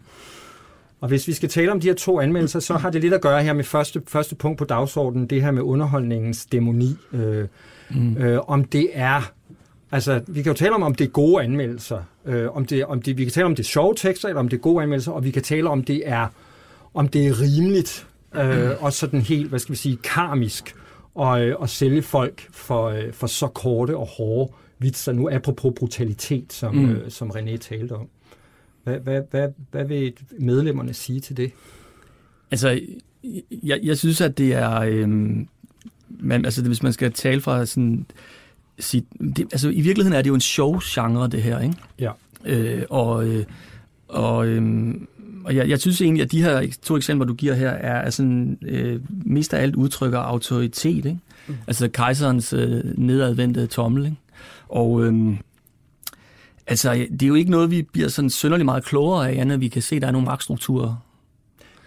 Og 1.02 1.08
hvis 1.08 1.28
vi 1.28 1.32
skal 1.32 1.48
tale 1.48 1.72
om 1.72 1.80
de 1.80 1.86
her 1.86 1.94
to 1.94 2.20
anmeldelser, 2.20 2.60
så 2.60 2.74
har 2.74 2.90
det 2.90 3.00
lidt 3.00 3.14
at 3.14 3.20
gøre 3.20 3.42
her 3.42 3.52
med 3.52 3.64
første, 3.64 4.02
første 4.06 4.34
punkt 4.34 4.58
på 4.58 4.64
dagsordenen, 4.64 5.26
det 5.26 5.42
her 5.42 5.50
med 5.50 5.62
underholdningens 5.62 6.46
dæmoni. 6.46 6.96
Øh, 7.12 7.46
mm. 7.90 8.16
øh, 8.16 8.40
om 8.46 8.64
det 8.64 8.90
er, 8.92 9.32
altså 9.92 10.20
vi 10.26 10.42
kan 10.42 10.52
jo 10.52 10.56
tale 10.56 10.74
om, 10.74 10.82
om 10.82 10.94
det 10.94 11.04
er 11.04 11.08
gode 11.08 11.42
anmeldelser, 11.42 12.02
øh, 12.26 12.56
om 12.56 12.66
det, 12.66 12.84
om 12.84 13.02
det, 13.02 13.18
vi 13.18 13.24
kan 13.24 13.32
tale 13.32 13.46
om 13.46 13.54
det 13.54 13.62
er 13.62 13.68
sjove 13.68 13.94
tekster, 13.96 14.28
eller 14.28 14.40
om 14.40 14.48
det 14.48 14.56
er 14.56 14.60
gode 14.60 14.82
anmeldelser, 14.82 15.12
og 15.12 15.24
vi 15.24 15.30
kan 15.30 15.42
tale 15.42 15.70
om 15.70 15.84
det 15.84 16.02
er, 16.04 16.26
om 16.94 17.08
det 17.08 17.26
er 17.26 17.40
rimeligt, 17.40 18.06
øh, 18.34 18.70
og 18.80 18.92
sådan 18.92 19.20
helt, 19.20 19.48
hvad 19.48 19.58
skal 19.58 19.72
vi 19.72 19.78
sige, 19.78 19.96
karmisk, 19.96 20.74
og, 21.14 21.42
øh, 21.46 21.56
at 21.62 21.70
sælge 21.70 22.02
folk 22.02 22.48
for, 22.52 22.88
øh, 22.88 23.12
for 23.12 23.26
så 23.26 23.46
korte 23.46 23.96
og 23.96 24.06
hårde 24.06 24.52
vitser, 24.78 25.12
nu 25.12 25.30
apropos 25.32 25.72
brutalitet, 25.76 26.52
som, 26.52 26.74
mm. 26.74 26.90
øh, 26.90 27.10
som 27.10 27.30
René 27.30 27.56
talte 27.56 27.92
om. 27.92 28.08
Hvad, 28.84 28.98
hvad, 28.98 29.22
hvad, 29.30 29.48
hvad 29.70 29.84
vil 29.84 30.12
medlemmerne 30.38 30.94
sige 30.94 31.20
til 31.20 31.36
det? 31.36 31.52
Altså, 32.50 32.80
jeg, 33.62 33.80
jeg 33.82 33.98
synes, 33.98 34.20
at 34.20 34.38
det 34.38 34.52
er... 34.52 34.80
Øhm, 34.80 35.48
man, 36.08 36.44
altså, 36.44 36.62
hvis 36.62 36.82
man 36.82 36.92
skal 36.92 37.12
tale 37.12 37.40
fra 37.40 37.66
sådan... 37.66 38.06
Sit, 38.78 39.04
det, 39.36 39.38
altså, 39.38 39.68
i 39.68 39.80
virkeligheden 39.80 40.18
er 40.18 40.22
det 40.22 40.28
jo 40.28 40.34
en 40.34 40.40
show-genre, 40.40 41.28
det 41.28 41.42
her, 41.42 41.60
ikke? 41.60 41.76
Ja. 41.98 42.12
Øh, 42.44 42.82
og 42.90 43.28
øh, 43.28 43.44
og, 44.12 44.46
øhm, 44.46 45.08
og 45.44 45.56
jeg, 45.56 45.68
jeg 45.68 45.80
synes 45.80 46.00
egentlig, 46.00 46.22
at 46.22 46.32
de 46.32 46.42
her 46.42 46.66
to 46.82 46.96
eksempler, 46.96 47.26
du 47.26 47.34
giver 47.34 47.54
her, 47.54 47.70
er, 47.70 48.00
er 48.00 48.10
sådan, 48.10 48.58
øh, 48.62 49.00
mest 49.08 49.54
af 49.54 49.62
alt 49.62 49.76
udtrykker 49.76 50.18
autoritet, 50.18 50.96
ikke? 50.96 51.18
Mm. 51.46 51.54
Altså 51.66 51.88
kejserens 51.88 52.52
øh, 52.52 52.98
nedadvendte 52.98 53.66
tommel, 53.66 54.04
ikke? 54.04 54.16
Og... 54.68 55.04
Øh, 55.04 55.36
Altså, 56.66 56.92
det 57.10 57.22
er 57.22 57.26
jo 57.26 57.34
ikke 57.34 57.50
noget, 57.50 57.70
vi 57.70 57.82
bliver 57.82 58.08
sådan 58.08 58.30
sønderlig 58.30 58.64
meget 58.64 58.84
klogere 58.84 59.30
af, 59.30 59.40
andet 59.40 59.60
vi 59.60 59.68
kan 59.68 59.82
se, 59.82 59.96
at 59.96 60.02
der 60.02 60.08
er 60.08 60.12
nogle 60.12 60.24
magtstrukturer. 60.24 60.96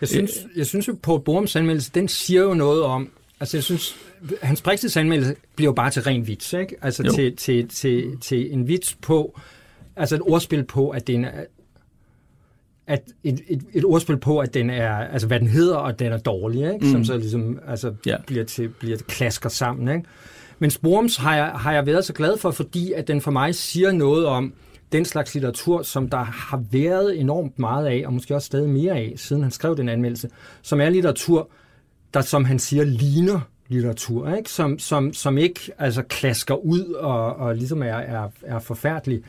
Jeg 0.01 0.09
synes, 0.09 0.31
jeg 0.55 0.65
synes 0.65 0.87
jo 0.87 0.97
på 1.03 1.17
Borums 1.17 1.55
anmeldelse, 1.55 1.91
den 1.95 2.07
siger 2.07 2.41
jo 2.41 2.53
noget 2.53 2.83
om, 2.83 3.09
altså 3.39 3.57
jeg 3.57 3.63
synes, 3.63 3.95
hans 4.41 4.61
Brixes 4.61 4.97
anmeldelse 4.97 5.35
bliver 5.55 5.69
jo 5.69 5.73
bare 5.73 5.91
til 5.91 6.01
ren 6.01 6.27
vits, 6.27 6.53
ikke? 6.53 6.75
Altså 6.81 7.03
til, 7.15 7.35
til, 7.35 7.67
til, 7.67 8.17
til 8.21 8.53
en 8.53 8.67
vits 8.67 8.97
på, 9.01 9.39
altså 9.95 10.15
et 10.15 10.21
ordspil 10.21 10.63
på, 10.63 10.89
at 10.89 11.07
den 11.07 11.25
er, 11.25 11.31
at 12.87 13.01
et, 13.23 13.41
et, 13.47 13.63
et 13.73 13.85
ordspil 13.85 14.17
på, 14.17 14.39
at 14.39 14.53
den 14.53 14.69
er, 14.69 14.91
altså 14.95 15.27
hvad 15.27 15.39
den 15.39 15.47
hedder, 15.47 15.75
og 15.75 15.99
den 15.99 16.11
er 16.11 16.17
dårlig, 16.17 16.73
ikke? 16.73 16.89
Som 16.89 16.99
Mm. 16.99 17.05
så 17.05 17.17
ligesom, 17.17 17.59
altså 17.67 17.93
Ja. 18.05 18.15
bliver 18.27 18.43
til, 18.43 18.69
bliver 18.69 18.97
til 18.97 19.05
klasker 19.07 19.49
sammen, 19.49 19.95
ikke? 19.97 20.09
Men 20.59 20.71
Sporums 20.71 21.17
har 21.17 21.35
jeg, 21.35 21.45
har 21.45 21.73
jeg 21.73 21.85
været 21.85 22.05
så 22.05 22.13
glad 22.13 22.37
for, 22.37 22.51
fordi 22.51 22.91
at 22.91 23.07
den 23.07 23.21
for 23.21 23.31
mig 23.31 23.55
siger 23.55 23.91
noget 23.91 24.25
om 24.25 24.53
den 24.91 25.05
slags 25.05 25.33
litteratur, 25.33 25.81
som 25.81 26.09
der 26.09 26.17
har 26.23 26.63
været 26.71 27.19
enormt 27.19 27.59
meget 27.59 27.85
af, 27.85 28.03
og 28.05 28.13
måske 28.13 28.35
også 28.35 28.45
stadig 28.45 28.69
mere 28.69 28.93
af, 28.93 29.13
siden 29.15 29.41
han 29.41 29.51
skrev 29.51 29.77
den 29.77 29.89
anmeldelse, 29.89 30.29
som 30.61 30.81
er 30.81 30.89
litteratur, 30.89 31.49
der, 32.13 32.21
som 32.21 32.45
han 32.45 32.59
siger, 32.59 32.83
ligner 32.83 33.39
litteratur, 33.67 34.35
ikke? 34.35 34.49
Som, 34.49 34.79
som, 34.79 35.13
som 35.13 35.37
ikke 35.37 35.59
altså, 35.77 36.01
klasker 36.01 36.55
ud 36.55 36.83
og, 36.83 37.35
og 37.35 37.55
ligesom 37.55 37.83
er, 37.83 37.87
er, 37.87 38.29
er 38.41 38.59
forfærdelig, 38.59 39.21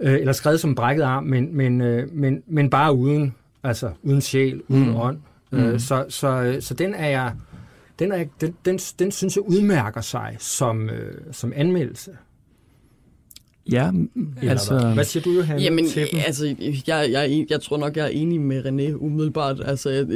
øh, 0.00 0.14
eller 0.14 0.32
skrevet 0.32 0.60
som 0.60 0.74
brækket 0.74 1.02
arm, 1.02 1.24
men, 1.24 1.56
men, 1.56 1.80
øh, 1.80 2.12
men, 2.12 2.42
men 2.46 2.70
bare 2.70 2.94
uden, 2.94 3.34
altså, 3.62 3.90
uden 4.02 4.20
sjæl, 4.20 4.62
uden 4.68 4.88
Mm. 4.88 4.96
ånd. 4.96 5.18
Mm. 5.50 5.58
Øh, 5.58 5.80
så, 5.80 6.04
så, 6.08 6.56
så 6.60 6.74
den 6.74 6.94
er 6.94 7.08
jeg 7.08 7.32
den, 7.98 8.12
er, 8.12 8.24
den, 8.40 8.56
den, 8.64 8.78
den 8.78 9.10
synes 9.12 9.36
jeg 9.36 9.42
udmærker 9.44 10.00
sig 10.00 10.36
som, 10.38 10.90
øh, 10.90 11.14
som 11.32 11.52
anmeldelse. 11.56 12.10
Ja, 13.72 13.90
Eller 14.40 14.50
altså... 14.50 14.78
hvad? 14.78 14.94
hvad 14.94 15.04
siger 15.04 15.22
du, 15.22 15.30
Johan, 15.30 15.60
Jamen, 15.60 15.86
til 15.88 16.08
den? 16.12 16.20
altså, 16.26 16.54
jeg, 16.86 17.08
jeg, 17.10 17.46
jeg 17.50 17.60
tror 17.60 17.76
nok, 17.76 17.96
jeg 17.96 18.04
er 18.04 18.10
enig 18.10 18.40
med 18.40 18.66
René 18.66 18.94
umiddelbart. 18.94 19.62
Altså, 19.64 19.90
jeg, 19.90 20.06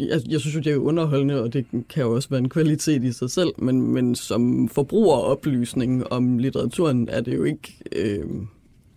jeg, 0.00 0.20
jeg 0.28 0.40
synes 0.40 0.54
jo, 0.56 0.60
det 0.60 0.72
er 0.72 0.76
underholdende, 0.76 1.42
og 1.42 1.52
det 1.52 1.66
kan 1.88 2.02
jo 2.02 2.14
også 2.14 2.28
være 2.28 2.40
en 2.40 2.48
kvalitet 2.48 3.04
i 3.04 3.12
sig 3.12 3.30
selv, 3.30 3.50
men, 3.58 3.80
men 3.92 4.14
som 4.14 4.68
forbrugeroplysning 4.68 6.12
om 6.12 6.38
litteraturen 6.38 7.08
er 7.08 7.20
det 7.20 7.34
jo 7.34 7.44
ikke 7.44 7.76
øh, 7.92 8.24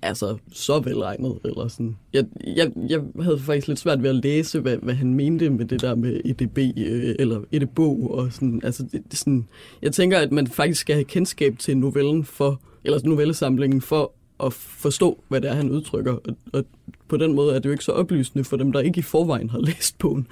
altså, 0.02 0.38
så 0.52 0.80
velregnet. 0.80 1.40
Eller 1.46 1.68
sådan. 1.68 1.98
Jeg, 2.14 2.26
jeg, 2.48 2.72
jeg 2.90 3.02
havde 3.22 3.40
faktisk 3.40 3.68
lidt 3.68 3.80
svært 3.80 4.04
ved 4.04 4.10
at 4.10 4.16
læse, 4.16 4.60
hvad, 4.60 4.78
hvad 4.78 4.94
han 4.94 5.14
mente 5.14 5.50
med 5.50 5.66
det 5.66 5.82
der 5.82 5.96
med 5.96 6.22
EDB, 6.26 6.58
øh, 6.58 7.16
eller 7.20 7.42
EDBog, 7.52 8.12
og 8.12 8.34
sådan, 8.34 8.62
altså, 8.64 8.84
det, 8.84 9.02
det, 9.12 9.20
sådan, 9.20 9.48
jeg 9.82 9.92
tænker, 9.92 10.18
at 10.18 10.32
man 10.32 10.48
faktisk 10.48 10.82
skal 10.82 10.96
have 10.96 11.06
kendskab 11.06 11.56
til 11.60 11.78
novellen 11.78 12.24
for 12.24 12.62
eller 12.84 13.00
novellesamlingen 13.04 13.82
for 13.82 14.12
at 14.44 14.54
forstå, 14.54 15.24
hvad 15.28 15.42
det 15.42 15.50
er, 15.50 15.54
han 15.54 15.70
udtrykker. 15.70 16.14
Og, 16.14 16.36
og 16.54 16.66
på 17.08 17.18
den 17.18 17.36
måde 17.36 17.56
er 17.56 17.60
det 17.60 17.66
jo 17.66 17.72
ikke 17.72 17.84
så 17.84 17.92
oplysende 17.92 18.44
for 18.44 18.58
dem, 18.58 18.72
der 18.72 18.80
ikke 18.80 19.00
i 19.00 19.02
forvejen 19.02 19.50
har 19.50 19.60
læst 19.70 19.98
bogen. 19.98 20.28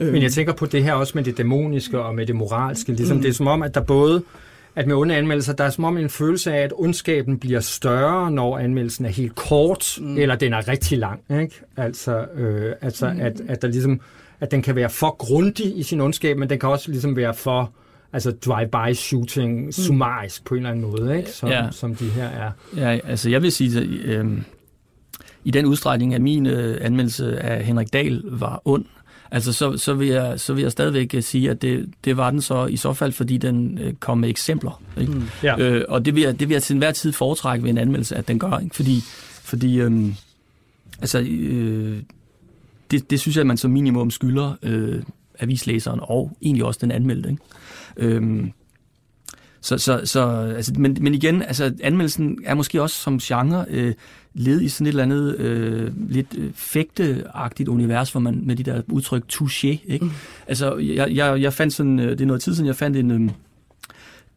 Men 0.00 0.22
jeg 0.22 0.32
tænker 0.32 0.52
på 0.52 0.66
det 0.66 0.84
her 0.84 0.92
også 0.92 1.12
med 1.14 1.24
det 1.24 1.38
dæmoniske 1.38 2.00
og 2.00 2.14
med 2.14 2.26
det 2.26 2.36
moralske. 2.36 2.92
Ligesom 2.92 3.16
mm. 3.16 3.22
Det 3.22 3.28
er 3.28 3.32
som 3.32 3.46
om, 3.46 3.62
at 3.62 3.74
der 3.74 3.80
både 3.80 4.22
at 4.76 4.86
med 4.86 4.96
onde 4.96 5.16
anmeldelser, 5.16 5.52
der 5.52 5.64
er 5.64 5.70
som 5.70 5.84
om 5.84 5.96
en 5.96 6.10
følelse 6.10 6.52
af, 6.52 6.62
at 6.62 6.72
ondskaben 6.76 7.38
bliver 7.38 7.60
større, 7.60 8.30
når 8.30 8.58
anmeldelsen 8.58 9.04
er 9.04 9.08
helt 9.08 9.34
kort, 9.34 9.98
mm. 10.00 10.18
eller 10.18 10.36
den 10.36 10.52
er 10.52 10.68
rigtig 10.68 10.98
lang. 10.98 11.20
Ikke? 11.40 11.60
Altså, 11.76 12.24
øh, 12.34 12.74
altså 12.80 13.12
mm. 13.12 13.20
at, 13.20 13.40
at, 13.48 13.62
der 13.62 13.68
ligesom, 13.68 14.00
at 14.40 14.50
den 14.50 14.62
kan 14.62 14.76
være 14.76 14.90
for 14.90 15.16
grundig 15.16 15.78
i 15.78 15.82
sin 15.82 16.00
ondskab, 16.00 16.36
men 16.36 16.50
den 16.50 16.58
kan 16.58 16.68
også 16.68 16.90
ligesom 16.90 17.16
være 17.16 17.34
for 17.34 17.72
altså 18.12 18.30
drive-by 18.30 18.94
shooting, 18.94 19.64
mm. 19.64 19.72
summarisk 19.72 20.44
på 20.44 20.54
en 20.54 20.58
eller 20.58 20.70
anden 20.70 20.90
måde, 20.90 21.16
ikke? 21.18 21.30
Som, 21.30 21.48
Ja. 21.48 21.68
som 21.70 21.94
de 21.94 22.08
her 22.08 22.24
er. 22.28 22.50
Ja, 22.76 22.98
altså 23.04 23.30
jeg 23.30 23.42
vil 23.42 23.52
sige, 23.52 23.78
at 23.80 23.86
øh, 23.86 24.26
i 25.44 25.50
den 25.50 25.66
udstrækning, 25.66 26.14
at 26.14 26.20
min 26.20 26.46
øh, 26.46 26.78
anmeldelse 26.80 27.40
af 27.40 27.64
Henrik 27.64 27.92
Dahl 27.92 28.22
var 28.24 28.62
ond, 28.64 28.84
altså 29.30 29.52
så, 29.52 29.76
så, 29.76 29.94
vil, 29.94 30.08
jeg, 30.08 30.40
så 30.40 30.54
vil 30.54 30.62
jeg 30.62 30.72
stadigvæk 30.72 31.14
øh, 31.14 31.22
sige, 31.22 31.50
at 31.50 31.62
det, 31.62 31.90
det 32.04 32.16
var 32.16 32.30
den 32.30 32.40
så 32.42 32.66
i 32.66 32.76
så 32.76 32.92
fald, 32.92 33.12
fordi 33.12 33.36
den 33.36 33.78
øh, 33.78 33.94
kom 33.94 34.18
med 34.18 34.28
eksempler. 34.28 34.82
Ikke? 35.00 35.12
Mm. 35.12 35.22
Ja. 35.42 35.58
Øh, 35.58 35.84
og 35.88 36.04
det 36.04 36.14
vil, 36.14 36.22
jeg, 36.22 36.40
det 36.40 36.48
vil 36.48 36.54
jeg 36.54 36.62
til 36.62 36.74
enhver 36.74 36.92
tid 36.92 37.12
foretrække 37.12 37.62
ved 37.62 37.70
en 37.70 37.78
anmeldelse, 37.78 38.16
at 38.16 38.28
den 38.28 38.38
gør. 38.38 38.58
Ikke? 38.58 38.76
Fordi, 38.76 39.00
fordi 39.42 39.80
øh, 39.80 40.06
altså, 41.00 41.20
øh, 41.20 42.02
det, 42.90 43.10
det 43.10 43.20
synes 43.20 43.36
jeg, 43.36 43.40
at 43.40 43.46
man 43.46 43.56
som 43.56 43.70
minimum 43.70 44.10
skylder 44.10 44.54
øh, 44.62 45.02
avislæseren 45.40 46.00
og 46.02 46.32
egentlig 46.42 46.64
også 46.64 46.78
den 46.82 46.90
anmeldte. 46.90 47.30
Ikke? 47.30 47.42
Øhm, 47.96 48.52
så, 49.60 49.78
så, 49.78 50.00
så, 50.04 50.28
altså, 50.56 50.72
men, 50.78 50.96
men 51.00 51.14
igen, 51.14 51.42
altså, 51.42 51.72
anmeldelsen 51.82 52.38
er 52.44 52.54
måske 52.54 52.82
også 52.82 52.96
som 52.96 53.18
genre 53.18 53.64
øh, 53.68 53.94
led 54.34 54.60
i 54.60 54.68
sådan 54.68 54.86
et 54.86 54.88
eller 54.88 55.02
andet 55.02 55.36
øh, 55.36 55.92
lidt 56.10 56.34
øh, 56.38 56.50
fægteagtigt 56.54 57.68
univers, 57.68 58.12
hvor 58.12 58.20
man 58.20 58.42
med 58.44 58.56
de 58.56 58.62
der 58.62 58.82
udtryk 58.88 59.24
touché, 59.32 59.66
ikke? 59.86 60.04
Mm. 60.04 60.10
Altså, 60.46 60.76
jeg, 60.76 61.10
jeg, 61.14 61.40
jeg 61.40 61.52
fandt 61.52 61.74
sådan, 61.74 62.00
øh, 62.00 62.10
det 62.10 62.20
er 62.20 62.26
noget 62.26 62.42
tid 62.42 62.54
siden, 62.54 62.66
jeg 62.66 62.76
fandt 62.76 62.96
en, 62.96 63.10
øh, 63.10 63.30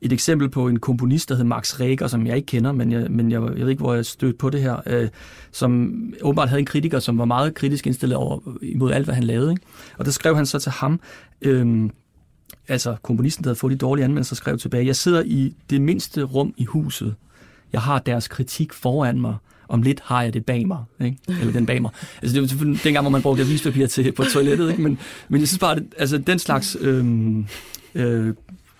et 0.01 0.13
eksempel 0.13 0.49
på 0.49 0.67
en 0.67 0.79
komponist, 0.79 1.29
der 1.29 1.35
hed 1.35 1.43
Max 1.43 1.79
Reger, 1.79 2.07
som 2.07 2.27
jeg 2.27 2.35
ikke 2.35 2.45
kender, 2.45 2.71
men 2.71 2.91
jeg, 2.91 3.11
men 3.11 3.31
jeg, 3.31 3.41
jeg 3.41 3.61
ved 3.61 3.69
ikke, 3.69 3.81
hvor 3.81 3.93
jeg 3.93 4.05
stødte 4.05 4.37
på 4.37 4.49
det 4.49 4.61
her, 4.61 4.77
øh, 4.85 5.09
som 5.51 5.93
åbenbart 6.21 6.49
havde 6.49 6.59
en 6.59 6.65
kritiker, 6.65 6.99
som 6.99 7.17
var 7.17 7.25
meget 7.25 7.53
kritisk 7.53 7.87
indstillet 7.87 8.17
over, 8.17 8.39
imod 8.61 8.91
alt, 8.91 9.05
hvad 9.05 9.15
han 9.15 9.23
lavede. 9.23 9.51
Ikke? 9.51 9.61
Og 9.97 10.05
der 10.05 10.11
skrev 10.11 10.35
han 10.35 10.45
så 10.45 10.59
til 10.59 10.71
ham, 10.71 10.99
øh, 11.41 11.89
altså 12.67 12.95
komponisten, 13.01 13.43
der 13.43 13.49
havde 13.49 13.59
fået 13.59 13.71
de 13.71 13.77
dårlige 13.77 14.03
anmeldelser, 14.05 14.35
skrev 14.35 14.57
tilbage, 14.57 14.85
jeg 14.85 14.95
sidder 14.95 15.23
i 15.25 15.53
det 15.69 15.81
mindste 15.81 16.23
rum 16.23 16.53
i 16.57 16.65
huset. 16.65 17.15
Jeg 17.73 17.81
har 17.81 17.99
deres 17.99 18.27
kritik 18.27 18.73
foran 18.73 19.21
mig. 19.21 19.35
Om 19.67 19.81
lidt 19.81 20.01
har 20.05 20.23
jeg 20.23 20.33
det 20.33 20.45
bag 20.45 20.67
mig. 20.67 20.77
Ikke? 21.01 21.17
Eller 21.27 21.53
den 21.53 21.65
bag 21.65 21.81
mig. 21.81 21.91
Altså, 22.21 22.33
det 22.35 22.41
var 22.41 22.47
selvfølgelig 22.47 22.83
dengang, 22.83 23.03
hvor 23.03 23.09
man 23.11 23.21
brugte 23.21 23.43
avispapir 23.43 23.87
til, 23.87 24.11
på 24.11 24.23
toilettet. 24.23 24.69
Ikke? 24.71 24.81
Men, 24.81 24.99
men 25.29 25.39
jeg 25.39 25.47
synes 25.47 25.59
bare, 25.59 25.75
at 25.75 25.83
altså, 25.97 26.17
den 26.17 26.39
slags 26.39 26.77
øhm, 26.81 27.45
øh, 27.95 28.33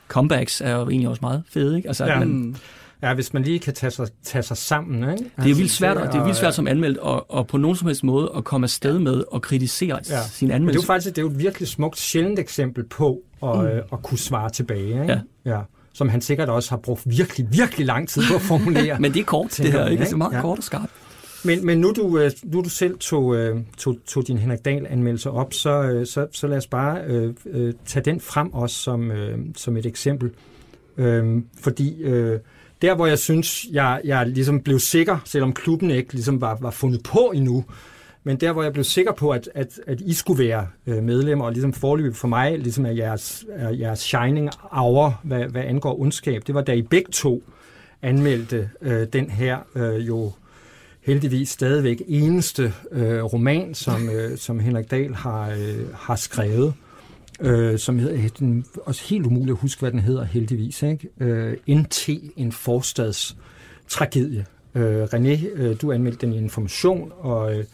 comebacks 0.08 0.62
er 0.62 0.72
jo 0.76 0.90
egentlig 0.90 1.10
også 1.10 1.20
meget 1.22 1.44
fede. 1.50 1.78
Ikke? 1.78 1.88
Altså, 1.88 2.06
Ja. 2.06 2.20
man, 2.20 2.56
Ja, 3.04 3.14
hvis 3.14 3.34
man 3.34 3.44
lige 3.44 3.60
kan 3.60 3.74
tage 3.74 3.92
sig, 3.92 4.08
tage 4.24 4.44
sig 4.44 4.58
sammen. 4.58 5.10
Ikke? 5.12 5.32
det 5.44 5.52
er 5.52 5.56
vildt 5.56 5.72
svært, 5.72 5.98
og 5.98 6.08
det 6.08 6.16
er 6.16 6.24
vildt 6.24 6.38
svært 6.38 6.56
som 6.56 6.68
anmeldt, 6.68 6.98
og, 6.98 7.32
og 7.32 7.48
på 7.48 7.58
nogen 7.58 7.78
som 7.78 7.88
helst 7.88 8.04
måde 8.04 8.32
at 8.38 8.44
komme 8.44 8.66
afsted 8.66 9.00
med 9.00 9.24
at 9.36 9.42
kritisere 9.42 10.00
Ja. 10.10 10.22
sin 10.32 10.48
Men 10.48 10.50
det 10.50 10.54
er 10.54 10.56
jo 10.56 10.56
anmeldelse. 10.56 10.88
faktisk 10.88 11.16
det 11.16 11.22
er 11.22 11.26
jo 11.26 11.30
et 11.32 11.40
virkelig 11.40 11.68
smukt, 11.68 11.98
sjældent 12.00 12.40
eksempel 12.40 12.84
på 12.84 13.22
at, 13.44 13.60
mm. 13.60 13.66
at 13.94 14.04
kunne 14.04 14.18
svare 14.18 14.50
tilbage. 14.50 14.88
Ikke? 15.02 15.22
Ja. 15.46 15.52
ja. 15.56 15.60
Som 15.94 16.10
han 16.10 16.22
sikkert 16.22 16.50
også 16.50 16.70
har 16.70 16.78
brugt 16.78 17.02
virkelig, 17.06 17.48
virkelig 17.52 17.86
lang 17.86 18.10
tid 18.10 18.22
på 18.30 18.36
at 18.36 18.42
formulere. 18.42 19.00
Men 19.02 19.14
det 19.14 19.20
er 19.20 19.24
kort, 19.24 19.58
det 19.58 19.72
her. 19.72 19.88
Ikke? 19.88 20.04
Det 20.04 20.14
er 20.14 20.18
meget 20.18 20.34
Ja. 20.34 20.42
kort 20.42 20.58
og 20.58 20.64
skarpt. 20.64 20.92
Men, 21.46 21.66
men 21.66 21.78
nu, 21.80 21.94
du, 21.96 22.18
øh, 22.20 22.32
nu 22.44 22.62
du 22.62 22.70
selv 22.70 22.98
tog, 22.98 23.36
øh, 23.36 23.58
tog, 23.78 23.96
tog 24.08 24.28
din 24.28 24.38
Henrik 24.38 24.66
Dahl-anmeldelse 24.66 25.32
op, 25.32 25.54
så, 25.54 25.82
øh, 25.84 26.08
så, 26.08 26.28
så 26.32 26.48
lad 26.48 26.58
os 26.58 26.68
bare 26.68 27.02
øh, 27.08 27.34
øh, 27.46 27.74
tage 27.86 28.04
den 28.06 28.20
frem 28.22 28.54
også 28.54 28.76
som, 28.76 29.12
øh, 29.12 29.38
som 29.56 29.78
et 29.78 29.86
eksempel. 29.86 30.30
Øh, 30.98 31.42
fordi 31.62 32.02
øh, 32.02 32.40
der, 32.84 32.96
hvor 32.96 33.08
jeg 33.08 33.20
synes, 33.20 33.66
jeg, 33.72 34.02
jeg 34.04 34.28
ligesom 34.28 34.60
blev 34.62 34.80
sikker, 34.80 35.18
selvom 35.26 35.54
klubben 35.54 35.92
ikke 35.92 36.14
ligesom 36.14 36.42
var, 36.42 36.58
var 36.62 36.72
fundet 36.72 37.04
på 37.04 37.32
endnu, 37.36 37.66
men 38.24 38.38
der, 38.38 38.52
hvor 38.52 38.64
jeg 38.64 38.74
blev 38.74 38.84
sikker 38.84 39.12
på, 39.12 39.30
at, 39.30 39.50
at, 39.56 39.80
at 39.88 40.02
I 40.02 40.14
skulle 40.14 40.44
være 40.44 40.68
øh, 40.88 41.04
medlemmer, 41.04 41.46
og 41.46 41.52
ligesom 41.52 41.74
forløb 41.74 42.16
for 42.16 42.28
mig, 42.28 42.60
ligesom 42.60 42.86
er 42.86 42.92
jeres, 42.92 43.46
er 43.50 43.70
jeres 43.70 44.00
shining 44.00 44.50
hour, 44.72 45.20
hvad, 45.24 45.44
hvad 45.44 45.62
angår 45.62 46.00
ondskab, 46.02 46.42
det 46.48 46.56
var 46.56 46.62
da 46.62 46.74
I 46.74 46.82
begge 46.82 47.12
to 47.12 47.44
anmeldte 48.02 48.70
øh, 48.82 49.08
den 49.14 49.30
her 49.30 49.58
øh, 49.76 50.08
jo 50.08 50.32
heldigvis 51.02 51.50
stadigvæk 51.50 52.02
eneste 52.08 52.74
øh, 52.92 53.24
roman, 53.24 53.74
som, 53.74 54.10
øh, 54.10 54.38
som 54.38 54.60
Henrik 54.60 54.92
Dahl 54.92 55.16
har, 55.16 55.50
øh, 55.50 55.94
har 55.94 56.16
skrevet, 56.16 56.74
øh, 57.42 57.80
som 57.80 58.00
hedder, 58.00 58.30
den, 58.40 58.66
også 58.86 59.04
helt 59.10 59.26
umuligt 59.26 59.52
at 59.52 59.62
huske, 59.62 59.80
hvad 59.80 59.92
den 59.92 60.00
hedder 60.00 60.24
heldigvis, 60.24 60.84
ikke? 60.84 61.10
Øh, 61.20 61.58
NT, 61.70 62.10
en 62.38 62.52
forstads 62.52 63.38
tragedie. 63.88 64.46
Øh, 64.76 65.04
René, 65.04 65.48
øh, 65.54 65.76
du 65.82 65.92
anmeldte 65.92 66.26
den 66.26 66.34
i 66.34 66.38
Information, 66.38 67.12
og 67.20 67.58
øh, 67.58 67.66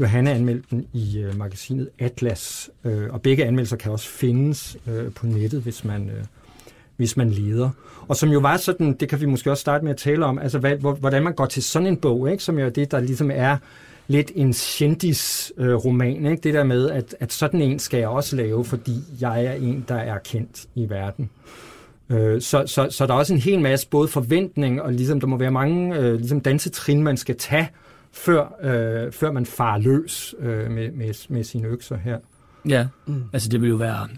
Johanne 0.00 0.30
anmeldte 0.30 0.66
den 0.70 0.86
i 0.92 1.18
øh, 1.18 1.38
magasinet 1.38 1.88
Atlas, 1.98 2.70
øh, 2.84 3.10
og 3.10 3.22
begge 3.22 3.44
anmeldelser 3.44 3.76
kan 3.76 3.92
også 3.92 4.08
findes 4.08 4.76
øh, 4.86 5.12
på 5.12 5.26
nettet, 5.26 5.62
hvis 5.62 5.84
man, 5.84 6.10
øh, 6.10 6.24
hvis 6.96 7.16
man 7.16 7.30
leder. 7.30 7.70
Og 8.08 8.16
som 8.16 8.28
jo 8.28 8.38
var 8.38 8.56
sådan, 8.56 8.92
det 8.92 9.08
kan 9.08 9.20
vi 9.20 9.26
måske 9.26 9.50
også 9.50 9.60
starte 9.60 9.84
med 9.84 9.92
at 9.92 9.98
tale 9.98 10.24
om, 10.24 10.38
altså 10.38 10.58
hvad, 10.58 10.76
hvordan 10.76 11.22
man 11.22 11.34
går 11.34 11.46
til 11.46 11.62
sådan 11.62 11.88
en 11.88 11.96
bog, 11.96 12.30
ikke? 12.30 12.42
som 12.42 12.58
jo 12.58 12.66
er 12.66 12.70
det, 12.70 12.90
der 12.90 13.00
ligesom 13.00 13.30
er 13.34 13.56
lidt 14.08 14.32
en 14.34 14.52
kendis-roman. 14.52 16.26
Ikke? 16.26 16.40
Det 16.42 16.54
der 16.54 16.64
med, 16.64 16.90
at, 16.90 17.14
at 17.20 17.32
sådan 17.32 17.62
en 17.62 17.78
skal 17.78 17.98
jeg 17.98 18.08
også 18.08 18.36
lave, 18.36 18.64
fordi 18.64 18.94
jeg 19.20 19.44
er 19.44 19.52
en, 19.52 19.84
der 19.88 19.94
er 19.94 20.18
kendt 20.18 20.66
i 20.74 20.90
verden. 20.90 21.30
Øh, 22.10 22.42
Så, 22.42 22.62
så, 22.66 22.88
så 22.90 23.06
der 23.06 23.14
er 23.14 23.18
også 23.18 23.34
en 23.34 23.40
hel 23.40 23.60
masse 23.60 23.88
både 23.88 24.08
forventning, 24.08 24.82
og 24.82 24.92
ligesom, 24.92 25.20
der 25.20 25.26
må 25.26 25.36
være 25.36 25.50
mange 25.50 25.96
øh, 25.96 26.14
ligesom 26.14 26.40
dansetrin, 26.40 27.02
man 27.02 27.16
skal 27.16 27.36
tage, 27.36 27.68
før, 28.12 28.54
øh, 28.62 29.12
før 29.12 29.32
man 29.32 29.46
farer 29.46 29.78
løs 29.78 30.34
øh, 30.38 30.70
med, 30.70 30.90
med, 30.92 31.28
med 31.28 31.44
sine 31.44 31.68
økser 31.68 31.96
her. 31.96 32.18
Ja, 32.68 32.86
mm. 33.06 33.22
altså 33.32 33.48
det 33.48 33.60
vil 33.60 33.68
jo 33.68 33.76
være... 33.76 34.08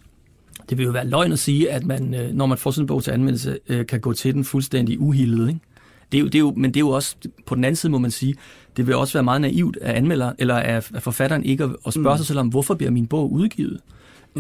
Det 0.70 0.78
vil 0.78 0.84
jo 0.84 0.92
være 0.92 1.06
løgn 1.06 1.32
at 1.32 1.38
sige, 1.38 1.70
at 1.70 1.84
man, 1.84 2.14
øh, 2.14 2.32
når 2.32 2.46
man 2.46 2.58
får 2.58 2.70
sådan 2.70 2.82
en 2.82 2.86
bog 2.86 3.02
til 3.04 3.10
anmeldelse, 3.10 3.58
øh, 3.68 3.86
kan 3.86 4.00
gå 4.00 4.12
til 4.12 4.34
den 4.34 4.44
fuldstændig 4.44 5.00
uhildet. 5.00 5.48
Ikke? 5.48 5.60
Det 6.12 6.18
er 6.18 6.22
jo, 6.22 6.26
det 6.26 6.34
er 6.34 6.38
jo, 6.38 6.54
men 6.56 6.70
det 6.70 6.76
er 6.76 6.80
jo 6.80 6.88
også, 6.88 7.16
på 7.46 7.54
den 7.54 7.64
anden 7.64 7.76
side 7.76 7.90
må 7.90 7.98
man 7.98 8.10
sige, 8.10 8.34
det 8.76 8.86
vil 8.86 8.94
også 8.94 9.12
være 9.12 9.22
meget 9.22 9.40
naivt 9.40 9.76
af 9.76 9.96
anmelder, 9.96 10.32
eller 10.38 10.54
af, 10.54 10.90
af 10.94 11.02
forfatteren 11.02 11.44
ikke 11.44 11.64
at, 11.64 11.70
at 11.86 11.94
spørge 11.94 12.14
mm. 12.14 12.18
sig 12.18 12.26
selv 12.26 12.38
om, 12.38 12.48
hvorfor 12.48 12.74
bliver 12.74 12.90
min 12.90 13.06
bog 13.06 13.32
udgivet 13.32 13.80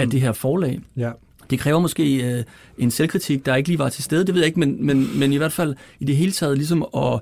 af 0.00 0.10
det 0.10 0.20
her 0.20 0.32
forlag? 0.32 0.80
Ja. 0.96 1.10
Det 1.50 1.58
kræver 1.58 1.78
måske 1.78 2.34
øh, 2.36 2.44
en 2.78 2.90
selvkritik, 2.90 3.46
der 3.46 3.54
ikke 3.54 3.68
lige 3.68 3.78
var 3.78 3.88
til 3.88 4.04
stede, 4.04 4.26
det 4.26 4.34
ved 4.34 4.40
jeg 4.40 4.46
ikke, 4.46 4.60
men, 4.60 4.86
men, 4.86 5.18
men 5.18 5.32
i 5.32 5.36
hvert 5.36 5.52
fald 5.52 5.74
i 6.00 6.04
det 6.04 6.16
hele 6.16 6.32
taget 6.32 6.56
ligesom 6.56 6.86
at... 6.96 7.20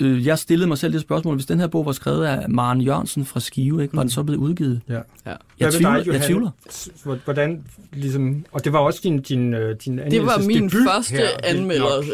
Øh, 0.00 0.26
jeg 0.26 0.38
stillede 0.38 0.68
mig 0.68 0.78
selv 0.78 0.92
det 0.92 1.00
spørgsmål, 1.00 1.34
hvis 1.34 1.46
den 1.46 1.60
her 1.60 1.66
bog 1.66 1.86
var 1.86 1.92
skrevet 1.92 2.24
af 2.24 2.48
Maren 2.48 2.80
Jørgensen 2.80 3.24
fra 3.24 3.40
Skive, 3.40 3.82
ikke, 3.82 3.96
var 3.96 4.02
den 4.02 4.10
så 4.10 4.22
blevet 4.22 4.38
udgivet? 4.40 4.80
ja. 4.88 4.94
Ja. 4.94 5.00
Hvad 5.24 5.36
Jeg 5.60 5.66
med 5.66 5.72
tvivler, 5.72 5.90
dig, 5.90 5.98
jeg 5.98 6.06
Johanne? 6.06 6.26
tvivler. 6.26 7.18
Hvordan, 7.24 7.64
ligesom, 7.92 8.44
og 8.52 8.64
det 8.64 8.72
var 8.72 8.78
også 8.78 9.00
din, 9.02 9.20
din, 9.20 9.54
øh, 9.54 9.76
din 9.84 9.98
Det 9.98 10.22
var 10.22 10.46
min 10.46 10.70
første 10.70 11.12
her, 11.14 11.20
vildt 11.20 11.32
nok. 11.34 11.60
anmelder 11.60 12.04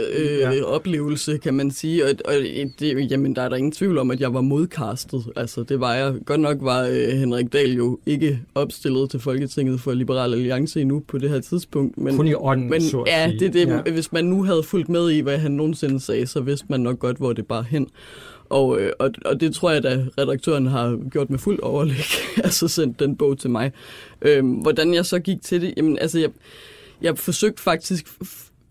Ja. 0.41 0.55
øh, 0.57 0.63
oplevelse, 0.65 1.39
kan 1.39 1.55
man 1.55 1.71
sige. 1.71 2.05
Og, 2.05 2.11
og 2.25 2.35
det, 2.81 3.11
jamen, 3.11 3.37
der 3.37 3.43
er 3.43 3.49
der 3.49 3.57
ingen 3.57 3.73
tvivl 3.73 3.99
om, 3.99 4.11
at 4.11 4.21
jeg 4.21 4.35
var 4.35 4.41
modkastet. 4.41 5.25
Altså, 5.37 5.63
det 5.63 5.81
var 5.81 5.95
jeg. 5.95 6.15
Godt 6.27 6.41
nok 6.41 6.57
var 6.61 6.83
øh, 6.91 7.09
Henrik 7.19 7.53
Dahl 7.53 7.73
jo 7.77 7.99
ikke 8.07 8.41
opstillet 8.55 9.11
til 9.11 9.21
Folketinget 9.21 9.81
for 9.81 9.93
Liberal 9.93 10.35
Alliance 10.35 10.81
endnu 10.81 11.03
på 11.09 11.19
det 11.19 11.31
her 11.31 11.41
tidspunkt. 11.41 11.99
Men, 11.99 12.17
Kun 12.17 12.27
i 12.27 12.35
ånden, 12.35 12.71
men 12.71 12.83
så 12.83 13.01
at 13.01 13.13
ja, 13.13 13.29
sige. 13.29 13.39
det, 13.39 13.53
det, 13.53 13.69
Ja. 13.69 13.81
ja. 13.87 13.93
hvis 13.93 14.13
man 14.13 14.25
nu 14.25 14.43
havde 14.45 14.63
fulgt 14.63 14.89
med 14.89 15.11
i, 15.11 15.21
hvad 15.21 15.39
han 15.39 15.53
nogensinde 15.53 16.01
sagde, 16.01 16.27
så 16.27 16.41
vidste 16.41 16.67
man 16.69 16.81
nok 16.81 16.99
godt, 16.99 17.17
hvor 17.17 17.33
det 17.33 17.47
bare 17.47 17.63
hen. 17.75 17.89
Og, 18.49 18.81
øh, 18.81 18.93
og, 18.99 19.11
og 19.25 19.41
det 19.41 19.55
tror 19.55 19.71
jeg, 19.71 19.85
at 19.85 20.01
redaktøren 20.19 20.67
har 20.67 21.09
gjort 21.11 21.31
med 21.31 21.39
fuld 21.39 21.59
overlæg, 21.63 22.05
altså 22.45 22.69
sendt 22.69 23.01
den 23.01 23.17
bog 23.17 23.39
til 23.39 23.51
mig. 23.51 23.73
Øhm, 24.23 24.51
hvordan 24.51 24.95
jeg 24.95 25.07
så 25.07 25.19
gik 25.19 25.43
til 25.43 25.61
det, 25.61 25.75
jamen 25.77 25.99
altså 25.99 26.19
jeg, 26.19 26.31
jeg 27.03 27.19
forsøgte 27.19 27.63
faktisk, 27.63 28.07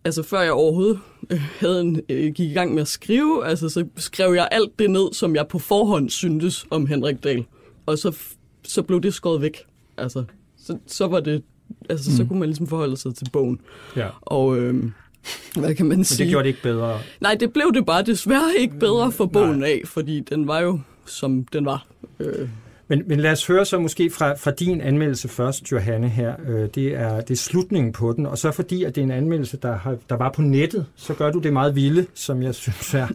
altså 0.06 0.24
før 0.24 0.42
jeg 0.42 0.52
overhovedet 0.52 1.00
øh, 1.30 1.42
havde 1.60 1.82
en, 1.82 2.02
øh, 2.10 2.34
gik 2.34 2.52
i 2.52 2.54
gang 2.54 2.74
med 2.74 2.82
at 2.82 2.88
skrive, 2.88 3.46
altså 3.46 3.70
så 3.70 3.86
skrev 3.98 4.34
jeg 4.34 4.48
alt 4.52 4.80
det 4.80 4.90
ned, 4.90 5.14
som 5.14 5.36
jeg 5.36 5.48
på 5.48 5.60
forhånd 5.60 6.10
syntes 6.10 6.66
om 6.70 6.88
Henrik 6.88 7.24
Dahl. 7.24 7.46
Og 7.86 7.98
så, 7.98 8.18
så 8.64 8.84
blev 8.84 9.02
det 9.02 9.14
skåret 9.14 9.42
væk. 9.42 9.58
Altså, 9.98 10.24
så, 10.58 10.78
så 10.88 11.08
var 11.08 11.20
det, 11.20 11.44
altså 11.90 12.12
mm. 12.12 12.18
så 12.18 12.26
kunne 12.26 12.40
man 12.40 12.50
ligesom 12.50 12.68
forholde 12.68 12.98
sig 12.98 13.16
til 13.16 13.28
bogen. 13.34 13.60
Ja. 13.96 14.08
Og 14.22 14.58
øh, 14.58 14.84
hvad 15.60 15.76
kan 15.76 15.86
man 15.86 15.98
Men 15.98 16.06
sige? 16.06 16.24
det 16.24 16.30
gjorde 16.30 16.44
det 16.44 16.50
ikke 16.50 16.62
bedre. 16.64 17.00
Nej, 17.22 17.36
det 17.40 17.54
blev 17.54 17.72
det 17.74 17.86
bare 17.86 18.04
desværre 18.04 18.50
ikke 18.60 18.80
bedre 18.80 19.12
for 19.12 19.26
bogen 19.26 19.64
af, 19.64 19.82
fordi 19.86 20.20
den 20.20 20.48
var 20.48 20.60
jo, 20.60 20.80
som 21.06 21.46
den 21.54 21.66
var. 21.66 21.86
Øh, 22.20 22.50
Men, 22.88 23.04
men 23.08 23.20
lad 23.20 23.32
os 23.32 23.48
høre 23.48 23.66
så 23.66 23.80
måske 23.80 24.10
fra, 24.10 24.34
fra 24.34 24.52
din 24.52 24.82
anmeldelse 24.82 25.28
først, 25.28 25.72
Johanne 25.72 26.10
her. 26.10 26.34
Øh, 26.48 26.70
det, 26.76 26.88
er, 26.96 27.22
det 27.22 27.32
er 27.32 27.36
slutningen 27.38 27.94
på 27.94 28.14
den, 28.14 28.26
og 28.26 28.38
så 28.38 28.52
fordi, 28.52 28.84
at 28.84 28.96
det 28.96 29.02
er 29.02 29.06
en 29.06 29.12
anmeldelse, 29.12 29.58
der, 29.58 29.78
har, 29.78 29.96
der 30.10 30.16
var 30.16 30.30
på 30.32 30.42
nettet, 30.42 30.86
så 30.96 31.14
gør 31.14 31.32
du 31.32 31.40
det 31.40 31.54
meget 31.54 31.76
vilde, 31.76 32.06
som 32.14 32.42
jeg 32.44 32.56
synes 32.64 32.94
er, 32.94 33.08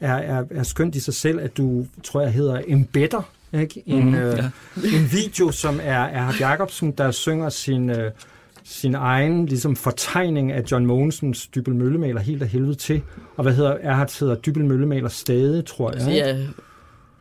er, 0.00 0.14
er, 0.14 0.44
er 0.50 0.62
skønt 0.62 0.94
i 0.94 1.00
sig 1.00 1.14
selv, 1.14 1.40
at 1.40 1.56
du, 1.56 1.86
tror 2.04 2.20
jeg, 2.20 2.32
hedder 2.32 2.60
embedder 2.68 3.22
ikke? 3.52 3.82
En, 3.86 4.04
Mhm, 4.04 4.14
øh, 4.14 4.38
ja. 4.38 4.50
en 4.98 5.08
video, 5.12 5.50
som 5.50 5.80
er 5.82 6.02
Erhard 6.04 6.34
Jacobsen, 6.40 6.90
der 6.92 7.10
synger 7.10 7.48
sin, 7.48 7.90
øh, 7.90 8.10
sin 8.64 8.94
egen 8.94 9.46
ligesom, 9.46 9.76
fortegning 9.76 10.52
af 10.52 10.62
John 10.70 10.86
Mogensens 10.86 11.46
Dybel 11.46 11.74
Møllemaler 11.74 12.20
helt 12.20 12.42
af 12.42 12.48
helvede 12.48 12.74
til. 12.74 13.02
Og 13.36 13.42
hvad 13.42 13.54
hedder 13.54 13.70
Erhard 13.80 14.18
hedder 14.20 14.34
Dybel 14.34 14.64
Møllemaler 14.64 15.08
stadig, 15.08 15.66
tror 15.66 15.88
jeg. 15.90 15.94
altså, 15.94 16.10
ikke? 16.10 16.24
jeg 16.24 16.48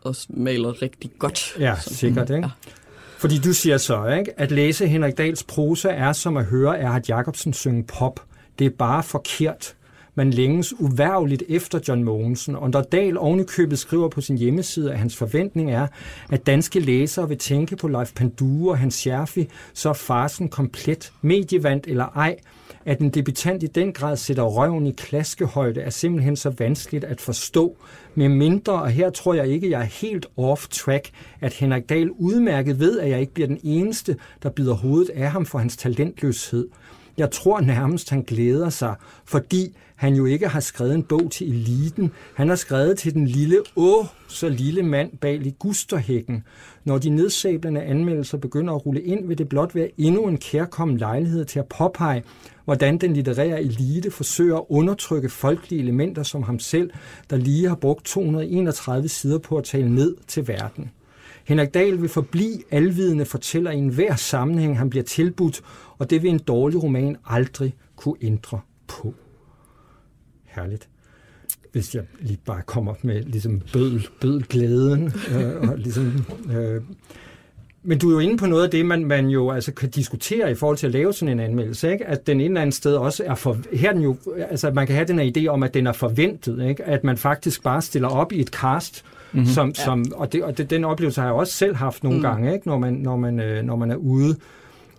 også 0.01 0.27
maler 0.29 0.81
rigtig 0.81 1.11
godt. 1.19 1.55
Ja, 1.59 1.75
Sådan. 1.79 1.95
sikkert, 1.95 2.29
ikke? 2.29 2.41
Ja. 2.41 2.71
Fordi 3.17 3.37
du 3.37 3.53
siger 3.53 3.77
så, 3.77 4.05
ikke? 4.05 4.39
At 4.39 4.51
læse 4.51 4.87
Henrik 4.87 5.17
Dahls 5.17 5.43
prosa 5.43 5.89
er 5.89 6.13
som 6.13 6.37
at 6.37 6.45
høre 6.45 6.79
Erhard 6.79 7.07
Jacobsen 7.09 7.53
synge 7.53 7.83
pop. 7.83 8.19
Det 8.59 8.65
er 8.65 8.71
bare 8.79 9.03
forkert. 9.03 9.75
Man 10.19 10.31
længes 10.31 10.73
uværligt 10.79 11.43
efter 11.49 11.79
John 11.87 12.03
Mogensen, 12.03 12.55
og 12.55 12.69
når 12.69 12.81
Dahl 12.81 13.17
ovenikøbet 13.17 13.79
skriver 13.79 14.09
på 14.09 14.21
sin 14.21 14.37
hjemmeside, 14.37 14.91
at 14.91 14.99
hans 14.99 15.17
forventning 15.17 15.71
er, 15.71 15.87
at 16.31 16.45
danske 16.45 16.79
læsere 16.79 17.29
vil 17.29 17.37
tænke 17.37 17.75
på 17.75 17.87
Leif 17.87 18.13
Panduro 18.15 18.67
og 18.67 18.77
Hans 18.77 18.93
Scherfi, 18.93 19.49
så 19.73 19.89
er 19.89 19.93
farsen 19.93 20.49
komplet. 20.49 21.13
Medievand 21.21 21.81
eller 21.87 22.05
ej, 22.05 22.35
at 22.85 22.99
en 22.99 23.09
debutant 23.09 23.63
i 23.63 23.67
den 23.67 23.93
grad 23.93 24.17
sætter 24.17 24.43
røven 24.43 24.87
i 24.87 24.91
klaskehøjde, 24.91 25.81
er 25.81 25.89
simpelthen 25.89 26.35
så 26.35 26.49
vanskeligt 26.49 27.03
at 27.03 27.21
forstå. 27.21 27.77
Med 28.15 28.29
mindre, 28.29 28.73
og 28.73 28.89
her 28.89 29.09
tror 29.09 29.33
jeg 29.33 29.47
ikke, 29.47 29.69
jeg 29.69 29.81
er 29.81 29.85
helt 30.01 30.25
off-track, 30.37 31.11
at 31.41 31.53
Henrik 31.53 31.89
Dahl 31.89 32.11
udmærket 32.11 32.79
ved, 32.79 32.99
at 32.99 33.09
jeg 33.09 33.19
ikke 33.19 33.33
bliver 33.33 33.47
den 33.47 33.59
eneste, 33.63 34.15
der 34.43 34.49
bider 34.49 34.73
hovedet 34.73 35.09
af 35.09 35.31
ham 35.31 35.45
for 35.45 35.59
hans 35.59 35.77
talentløshed. 35.77 36.67
Jeg 37.19 37.31
tror 37.31 37.61
nærmest, 37.61 38.09
han 38.09 38.21
glæder 38.21 38.69
sig, 38.69 38.95
fordi 39.25 39.77
han 39.95 40.15
jo 40.15 40.25
ikke 40.25 40.47
har 40.47 40.59
skrevet 40.59 40.95
en 40.95 41.03
bog 41.03 41.31
til 41.31 41.47
eliten. 41.47 42.11
Han 42.35 42.49
har 42.49 42.55
skrevet 42.55 42.97
til 42.97 43.13
den 43.13 43.27
lille, 43.27 43.57
åh, 43.75 44.05
så 44.27 44.49
lille 44.49 44.83
mand 44.83 45.17
bag 45.17 45.39
ligusterhækken. 45.39 46.43
Når 46.83 46.97
de 46.97 47.09
nedsablende 47.09 47.81
anmeldelser 47.81 48.37
begynder 48.37 48.73
at 48.73 48.85
rulle 48.85 49.01
ind, 49.01 49.27
vil 49.27 49.37
det 49.37 49.49
blot 49.49 49.75
være 49.75 49.89
endnu 49.97 50.27
en 50.27 50.37
kærkommen 50.37 50.97
lejlighed 50.97 51.45
til 51.45 51.59
at 51.59 51.67
påpege, 51.67 52.23
hvordan 52.65 52.97
den 52.97 53.13
litterære 53.13 53.61
elite 53.61 54.11
forsøger 54.11 54.57
at 54.57 54.65
undertrykke 54.69 55.29
folkelige 55.29 55.81
elementer 55.81 56.23
som 56.23 56.43
ham 56.43 56.59
selv, 56.59 56.91
der 57.29 57.37
lige 57.37 57.67
har 57.67 57.75
brugt 57.75 58.05
231 58.05 59.07
sider 59.07 59.37
på 59.37 59.57
at 59.57 59.63
tale 59.63 59.95
ned 59.95 60.15
til 60.27 60.47
verden. 60.47 60.91
Henrik 61.49 61.73
Dahl 61.73 62.01
vil 62.01 62.09
forblive 62.09 62.63
alvidende 62.71 63.25
fortæller 63.25 63.71
i 63.71 63.77
enhver 63.77 64.15
sammenhæng, 64.15 64.77
han 64.77 64.89
bliver 64.89 65.03
tilbudt, 65.03 65.61
og 65.97 66.09
det 66.09 66.23
vil 66.23 66.31
en 66.31 66.39
dårlig 66.39 66.83
roman 66.83 67.17
aldrig 67.25 67.75
kunne 67.95 68.15
ændre 68.21 68.59
på. 68.87 69.13
Herligt. 70.45 70.89
Hvis 71.71 71.95
jeg 71.95 72.03
lige 72.19 72.39
bare 72.45 72.61
kommer 72.61 72.93
med 73.01 73.23
ligesom 73.23 73.61
bødel, 73.73 74.07
bødelglæden. 74.21 75.13
Øh, 75.31 75.69
og 75.69 75.77
ligesom, 75.77 76.25
øh, 76.51 76.81
men 77.83 77.97
du 77.97 78.09
er 78.09 78.13
jo 78.13 78.19
inde 78.19 78.37
på 78.37 78.45
noget 78.45 78.63
af 78.63 78.69
det, 78.69 78.85
man, 78.85 79.05
man 79.05 79.27
jo 79.27 79.51
altså 79.51 79.73
kan 79.73 79.89
diskutere 79.89 80.51
i 80.51 80.55
forhold 80.55 80.77
til 80.77 80.87
at 80.87 80.93
lave 80.93 81.13
sådan 81.13 81.31
en 81.31 81.39
anmeldelse, 81.39 81.91
ikke? 81.91 82.05
at 82.05 82.27
den 82.27 82.41
et 82.41 82.45
eller 82.45 82.61
andet 82.61 82.75
sted 82.75 82.95
også 82.95 83.23
er 83.23 83.35
for, 83.35 83.57
her 83.73 83.89
er 83.89 83.93
den 83.93 84.01
jo, 84.01 84.17
altså 84.49 84.71
man 84.71 84.87
kan 84.87 84.95
have 84.95 85.07
den 85.07 85.19
her 85.19 85.31
idé 85.37 85.47
om, 85.47 85.63
at 85.63 85.73
den 85.73 85.87
er 85.87 85.91
forventet, 85.91 86.67
ikke? 86.69 86.83
at 86.83 87.03
man 87.03 87.17
faktisk 87.17 87.63
bare 87.63 87.81
stiller 87.81 88.07
op 88.07 88.31
i 88.31 88.41
et 88.41 88.49
cast, 88.49 89.05
mm-hmm. 89.31 89.45
som, 89.45 89.75
som, 89.75 90.05
og, 90.15 90.33
det, 90.33 90.43
og 90.43 90.57
det, 90.57 90.69
den 90.69 90.85
oplevelse 90.85 91.21
har 91.21 91.27
jeg 91.27 91.35
også 91.35 91.53
selv 91.53 91.75
haft 91.75 92.03
nogle 92.03 92.17
mm. 92.17 92.23
gange, 92.23 92.53
ikke? 92.53 92.67
Når, 92.67 92.77
man, 92.77 92.93
når, 92.93 93.17
man, 93.17 93.39
øh, 93.39 93.63
når 93.63 93.75
man 93.75 93.91
er 93.91 93.95
ude 93.95 94.35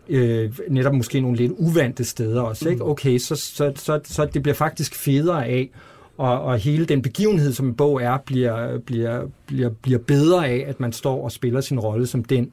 øh, 0.09 0.51
netop 0.69 0.95
måske 0.95 1.21
nogle 1.21 1.37
lidt 1.37 1.53
uvante 1.59 2.05
steder 2.05 2.41
også. 2.41 2.69
Ikke? 2.69 2.85
Okay, 2.85 3.19
så, 3.19 3.37
så, 3.37 3.73
så, 3.77 4.01
så 4.05 4.25
det 4.25 4.43
bliver 4.43 4.55
faktisk 4.55 4.95
federe 4.95 5.47
af, 5.47 5.71
og, 6.19 6.41
og 6.43 6.59
hele 6.59 6.85
den 6.85 7.03
begivenhed, 7.03 7.53
som 7.53 7.67
en 7.67 7.75
bog 7.75 8.03
er, 8.03 8.19
bliver, 8.19 8.79
bliver, 8.79 9.23
bliver, 9.47 9.69
bliver 9.69 9.99
bedre 9.99 10.49
af, 10.49 10.65
at 10.69 10.81
man 10.81 10.93
står 10.93 11.25
og 11.25 11.33
spiller 11.33 11.61
sin 11.61 11.81
rolle 11.81 12.07
som 12.07 12.25
den, 12.25 12.53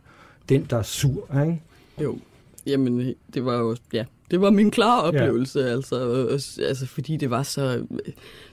den 0.49 0.67
der 0.69 0.77
er 0.77 0.83
sur. 0.83 1.41
Ikke? 1.41 1.61
Jo, 2.01 2.17
jamen 2.65 3.15
det 3.33 3.45
var 3.45 3.57
jo, 3.57 3.75
ja, 3.93 4.05
det 4.31 4.41
var 4.41 4.49
min 4.49 4.71
klare 4.71 5.03
oplevelse, 5.03 5.59
ja. 5.59 5.65
altså, 5.65 6.27
altså 6.67 6.85
fordi 6.85 7.17
det 7.17 7.29
var 7.29 7.43
så, 7.43 7.85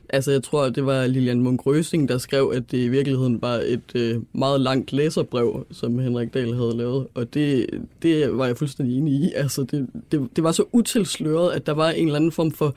altså 0.08 0.30
jeg 0.30 0.42
tror, 0.42 0.68
det 0.68 0.86
var 0.86 1.06
Lilian 1.06 1.40
Munk 1.40 1.66
Røsing, 1.66 2.08
der 2.08 2.18
skrev, 2.18 2.52
at 2.54 2.70
det 2.70 2.78
i 2.78 2.88
virkeligheden 2.88 3.42
var 3.42 3.54
et 3.54 3.92
øh, 3.94 4.22
meget 4.32 4.60
langt 4.60 4.92
læserbrev, 4.92 5.66
som 5.70 5.98
Henrik 5.98 6.34
Dahl 6.34 6.54
havde 6.54 6.76
lavet, 6.76 7.06
og 7.14 7.34
det, 7.34 7.66
det 8.02 8.38
var 8.38 8.46
jeg 8.46 8.56
fuldstændig 8.56 8.98
enig 8.98 9.12
i, 9.12 9.32
altså 9.32 9.62
det, 9.62 9.88
det, 10.12 10.28
det 10.36 10.44
var 10.44 10.52
så 10.52 10.64
utilsløret, 10.72 11.52
at 11.52 11.66
der 11.66 11.72
var 11.72 11.90
en 11.90 12.06
eller 12.06 12.16
anden 12.16 12.32
form 12.32 12.50
for 12.50 12.74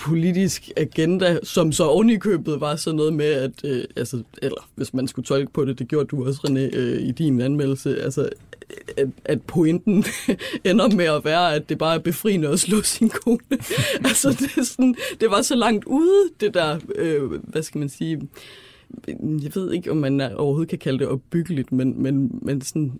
politisk 0.00 0.70
agenda, 0.76 1.38
som 1.42 1.72
så 1.72 1.84
ovenikøbet 1.84 2.60
var 2.60 2.76
sådan 2.76 2.96
noget 2.96 3.12
med, 3.12 3.26
at, 3.26 3.50
øh, 3.64 3.84
altså, 3.96 4.22
eller 4.42 4.68
hvis 4.74 4.94
man 4.94 5.08
skulle 5.08 5.26
tolke 5.26 5.52
på 5.52 5.64
det, 5.64 5.78
det 5.78 5.88
gjorde 5.88 6.06
du 6.06 6.26
også, 6.26 6.40
René, 6.40 6.76
øh, 6.78 7.02
i 7.02 7.10
din 7.10 7.40
anmeldelse, 7.40 8.02
altså, 8.02 8.28
at, 8.96 9.08
at 9.24 9.42
pointen 9.42 10.04
ender 10.64 10.88
med 10.88 11.04
at 11.04 11.24
være, 11.24 11.54
at 11.54 11.68
det 11.68 11.78
bare 11.78 11.94
er 11.94 11.98
befriende 11.98 12.48
at 12.48 12.60
slå 12.60 12.82
sin 12.82 13.08
kone. 13.08 13.38
altså, 14.08 14.30
det, 14.30 14.58
er 14.58 14.64
sådan, 14.64 14.94
det 15.20 15.30
var 15.30 15.42
så 15.42 15.54
langt 15.54 15.84
ude, 15.84 16.30
det 16.40 16.54
der, 16.54 16.78
øh, 16.94 17.22
hvad 17.22 17.62
skal 17.62 17.78
man 17.78 17.88
sige, 17.88 18.28
jeg 19.42 19.50
ved 19.54 19.72
ikke, 19.72 19.90
om 19.90 19.96
man 19.96 20.20
er, 20.20 20.34
overhovedet 20.34 20.68
kan 20.68 20.78
kalde 20.78 20.98
det 20.98 21.08
opbyggeligt, 21.08 21.72
men, 21.72 22.02
men, 22.02 22.38
men 22.42 22.60
sådan 22.60 22.92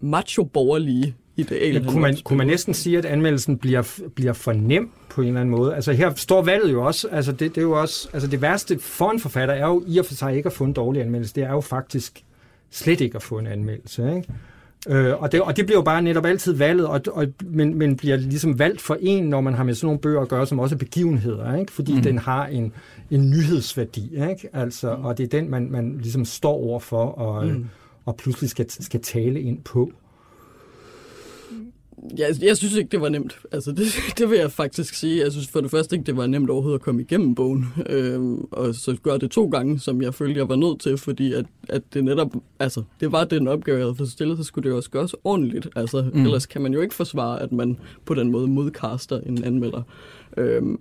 macho-borgerlige 0.00 1.14
ideal. 1.38 1.74
Ja, 1.74 1.90
kunne, 1.90 2.00
man, 2.00 2.16
kunne 2.24 2.36
man 2.36 2.46
næsten 2.46 2.74
sige, 2.74 2.98
at 2.98 3.04
anmeldelsen 3.04 3.58
bliver, 3.58 4.00
bliver 4.14 4.32
for 4.32 4.52
nem 4.52 4.90
på 5.10 5.20
en 5.20 5.28
eller 5.28 5.40
anden 5.40 5.56
måde? 5.56 5.74
Altså 5.74 5.92
her 5.92 6.14
står 6.14 6.42
valget 6.42 6.72
jo 6.72 6.86
også, 6.86 7.08
altså 7.08 7.32
det, 7.32 7.54
det 7.54 7.58
er 7.58 7.62
jo 7.62 7.80
også, 7.80 8.08
altså 8.12 8.28
det 8.28 8.42
værste 8.42 8.78
for 8.78 9.10
en 9.10 9.20
forfatter 9.20 9.54
er 9.54 9.66
jo 9.66 9.82
i 9.86 9.98
og 9.98 10.06
for 10.06 10.14
sig 10.14 10.36
ikke 10.36 10.46
at 10.46 10.52
få 10.52 10.64
en 10.64 10.72
dårlig 10.72 11.02
anmeldelse, 11.02 11.34
det 11.34 11.42
er 11.42 11.52
jo 11.52 11.60
faktisk 11.60 12.24
slet 12.70 13.00
ikke 13.00 13.16
at 13.16 13.22
få 13.22 13.38
en 13.38 13.46
anmeldelse, 13.46 14.16
ikke? 14.16 14.32
Øh, 14.88 15.22
og, 15.22 15.32
det, 15.32 15.40
og 15.40 15.56
det 15.56 15.66
bliver 15.66 15.78
jo 15.78 15.82
bare 15.82 16.02
netop 16.02 16.26
altid 16.26 16.52
valget, 16.52 16.86
og, 16.86 17.00
og, 17.12 17.26
men, 17.44 17.74
men 17.74 17.96
bliver 17.96 18.16
ligesom 18.16 18.58
valgt 18.58 18.80
for 18.80 18.96
en, 19.00 19.24
når 19.24 19.40
man 19.40 19.54
har 19.54 19.64
med 19.64 19.74
sådan 19.74 19.86
nogle 19.86 20.00
bøger 20.00 20.20
at 20.20 20.28
gøre, 20.28 20.46
som 20.46 20.58
også 20.58 20.74
er 20.74 20.78
begivenheder, 20.78 21.56
ikke? 21.56 21.72
fordi 21.72 21.94
mm. 21.94 22.02
den 22.02 22.18
har 22.18 22.46
en, 22.46 22.72
en 23.10 23.30
nyhedsværdi, 23.30 24.10
ikke? 24.30 24.48
Altså, 24.52 24.88
og 24.88 25.18
det 25.18 25.24
er 25.24 25.28
den, 25.28 25.50
man, 25.50 25.70
man 25.70 25.98
ligesom 25.98 26.24
står 26.24 26.52
over 26.52 26.80
for 26.80 27.04
og, 27.04 27.46
mm. 27.46 27.66
og 28.04 28.16
pludselig 28.16 28.50
skal, 28.50 28.66
skal 28.70 29.00
tale 29.00 29.40
ind 29.40 29.62
på. 29.62 29.92
Jeg, 32.18 32.34
jeg 32.42 32.56
synes 32.56 32.74
ikke, 32.74 32.88
det 32.90 33.00
var 33.00 33.08
nemt. 33.08 33.38
Altså, 33.52 33.72
det, 33.72 33.86
det 34.18 34.30
vil 34.30 34.38
jeg 34.38 34.52
faktisk 34.52 34.94
sige. 34.94 35.22
Jeg 35.22 35.32
synes 35.32 35.48
for 35.48 35.60
det 35.60 35.70
første 35.70 35.96
ikke, 35.96 36.06
det 36.06 36.16
var 36.16 36.26
nemt 36.26 36.50
overhovedet 36.50 36.78
at 36.78 36.84
komme 36.84 37.02
igennem 37.02 37.34
bogen. 37.34 37.66
Øhm, 37.86 38.48
og 38.50 38.74
så 38.74 38.96
gør 39.02 39.16
det 39.16 39.30
to 39.30 39.48
gange, 39.48 39.80
som 39.80 40.02
jeg 40.02 40.14
følte, 40.14 40.38
jeg 40.38 40.48
var 40.48 40.56
nødt 40.56 40.80
til, 40.80 40.98
fordi 40.98 41.32
at, 41.32 41.46
at 41.68 41.82
det 41.94 42.04
netop, 42.04 42.34
altså, 42.58 42.82
det 43.00 43.12
var 43.12 43.24
den 43.24 43.48
opgave, 43.48 43.78
jeg 43.78 43.84
havde 43.84 43.94
fået 43.94 44.10
stillet, 44.10 44.38
så 44.38 44.44
skulle 44.44 44.68
det 44.68 44.76
også 44.76 44.90
gøres 44.90 45.14
ordentligt. 45.24 45.68
Altså, 45.76 46.10
mm. 46.14 46.22
ellers 46.22 46.46
kan 46.46 46.62
man 46.62 46.72
jo 46.72 46.80
ikke 46.80 46.94
forsvare, 46.94 47.42
at 47.42 47.52
man 47.52 47.78
på 48.04 48.14
den 48.14 48.30
måde 48.30 48.46
modkaster 48.46 49.20
en 49.20 49.44
anmelder. 49.44 49.82
Øhm, 50.36 50.80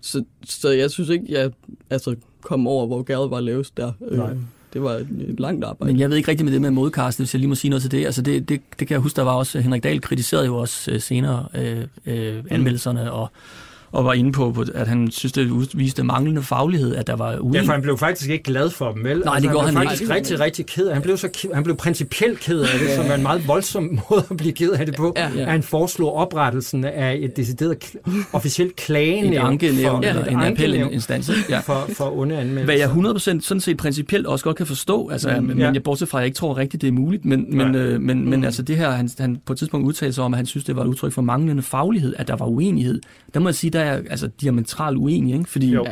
så, 0.00 0.24
så 0.44 0.70
jeg 0.70 0.90
synes 0.90 1.08
ikke, 1.08 1.26
jeg 1.28 1.50
altså, 1.90 2.16
kom 2.40 2.66
over, 2.66 2.86
hvor 2.86 3.02
gavet 3.02 3.30
var 3.30 3.40
lavest 3.40 3.76
der. 3.76 3.92
Nej. 4.00 4.30
Øhm, 4.30 4.44
det 4.72 4.82
var 4.82 4.92
et, 4.92 5.34
langt 5.38 5.64
arbejde. 5.64 5.92
Men 5.92 6.00
jeg 6.00 6.10
ved 6.10 6.16
ikke 6.16 6.30
rigtigt 6.30 6.44
med 6.44 6.52
det 6.52 6.60
med 6.60 6.70
modcast, 6.70 7.18
hvis 7.18 7.34
jeg 7.34 7.40
lige 7.40 7.48
må 7.48 7.54
sige 7.54 7.68
noget 7.68 7.82
til 7.82 7.90
det. 7.90 8.06
Altså 8.06 8.22
det, 8.22 8.48
det, 8.48 8.60
det 8.78 8.88
kan 8.88 8.94
jeg 8.94 9.00
huske, 9.00 9.16
der 9.16 9.22
var 9.22 9.32
også, 9.32 9.60
Henrik 9.60 9.82
Dahl 9.82 10.00
kritiserede 10.00 10.46
jo 10.46 10.56
også 10.56 10.90
øh, 10.90 11.00
senere 11.00 11.46
øh, 11.54 11.84
øh, 12.06 12.44
anmeldelserne, 12.50 13.12
og, 13.12 13.30
og 13.92 14.04
var 14.04 14.12
inde 14.12 14.32
på, 14.32 14.64
at 14.74 14.88
han 14.88 15.10
synes, 15.10 15.32
det 15.32 15.78
viste 15.78 16.02
manglende 16.02 16.42
faglighed, 16.42 16.94
at 16.94 17.06
der 17.06 17.16
var 17.16 17.38
uenighed. 17.38 17.52
Ja, 17.54 17.68
for 17.68 17.72
han 17.72 17.82
blev 17.82 17.98
faktisk 17.98 18.30
ikke 18.30 18.44
glad 18.44 18.70
for 18.70 18.92
dem, 18.92 19.04
vel? 19.04 19.18
Nej, 19.18 19.34
altså, 19.34 19.42
det 19.42 19.54
gjorde 19.54 19.66
han, 19.66 19.76
han, 19.76 19.86
faktisk 19.86 20.02
ikke. 20.02 20.14
rigtig, 20.14 20.40
rigtig 20.40 20.66
ked 20.66 20.86
af. 20.86 20.94
Han 20.94 21.02
blev, 21.02 21.16
så, 21.16 21.48
han 21.54 21.64
blev 21.64 21.76
principielt 21.76 22.40
ked 22.40 22.60
af 22.60 22.78
det, 22.78 22.90
som 22.90 23.06
er 23.06 23.14
en 23.14 23.22
meget 23.22 23.48
voldsom 23.48 23.84
måde 24.10 24.24
at 24.30 24.36
blive 24.36 24.52
ked 24.52 24.70
af 24.70 24.86
det 24.86 24.96
på. 24.96 25.12
Ja. 25.16 25.30
At 25.36 25.46
han 25.46 25.62
foreslog 25.62 26.14
oprettelsen 26.14 26.84
af 26.84 27.18
et 27.20 27.36
decideret 27.36 27.96
officielt 28.32 28.76
klagenævn. 28.76 29.32
Et 29.32 29.38
ankenævn, 29.38 30.04
eller 30.04 30.24
en 30.24 30.40
appelinstans. 30.40 31.30
Ja. 31.50 31.60
For, 31.68 31.88
for 31.96 32.18
onde 32.18 32.36
anmeldelser. 32.36 32.64
Hvad 32.64 33.04
jeg 33.04 33.36
100% 33.38 33.40
sådan 33.40 33.60
set 33.60 33.76
principielt 33.76 34.26
også 34.26 34.44
godt 34.44 34.56
kan 34.56 34.66
forstå, 34.66 35.08
altså, 35.08 35.36
mm, 35.40 35.46
men 35.46 35.58
ja. 35.58 35.70
jeg 35.70 35.82
bortset 35.82 36.08
fra, 36.08 36.18
at 36.18 36.22
jeg 36.22 36.26
ikke 36.26 36.36
tror 36.36 36.56
rigtigt, 36.56 36.80
det 36.80 36.88
er 36.88 36.92
muligt, 36.92 37.24
men, 37.24 37.56
men, 37.56 37.74
øh, 37.74 38.00
men, 38.00 38.22
mm. 38.22 38.28
men 38.28 38.44
altså 38.44 38.62
det 38.62 38.76
her, 38.76 38.90
han, 38.90 39.10
han 39.18 39.40
på 39.46 39.52
et 39.52 39.58
tidspunkt 39.58 39.86
udtalte 39.86 40.12
sig 40.12 40.24
om, 40.24 40.34
at 40.34 40.36
han 40.36 40.46
synes, 40.46 40.64
det 40.64 40.76
var 40.76 40.82
et 40.82 40.86
udtryk 40.86 41.12
for 41.12 41.22
manglende 41.22 41.62
faglighed, 41.62 42.14
at 42.18 42.28
der 42.28 42.36
var 42.36 42.46
uenighed. 42.46 43.00
Der 43.34 43.40
må 43.40 43.48
jeg 43.48 43.54
sige, 43.54 43.70
der 43.78 43.84
er 43.84 44.02
altså 44.10 44.26
diametral 44.40 44.96
uenig, 44.96 45.34
ikke? 45.34 45.50
fordi 45.50 45.70
jo. 45.70 45.86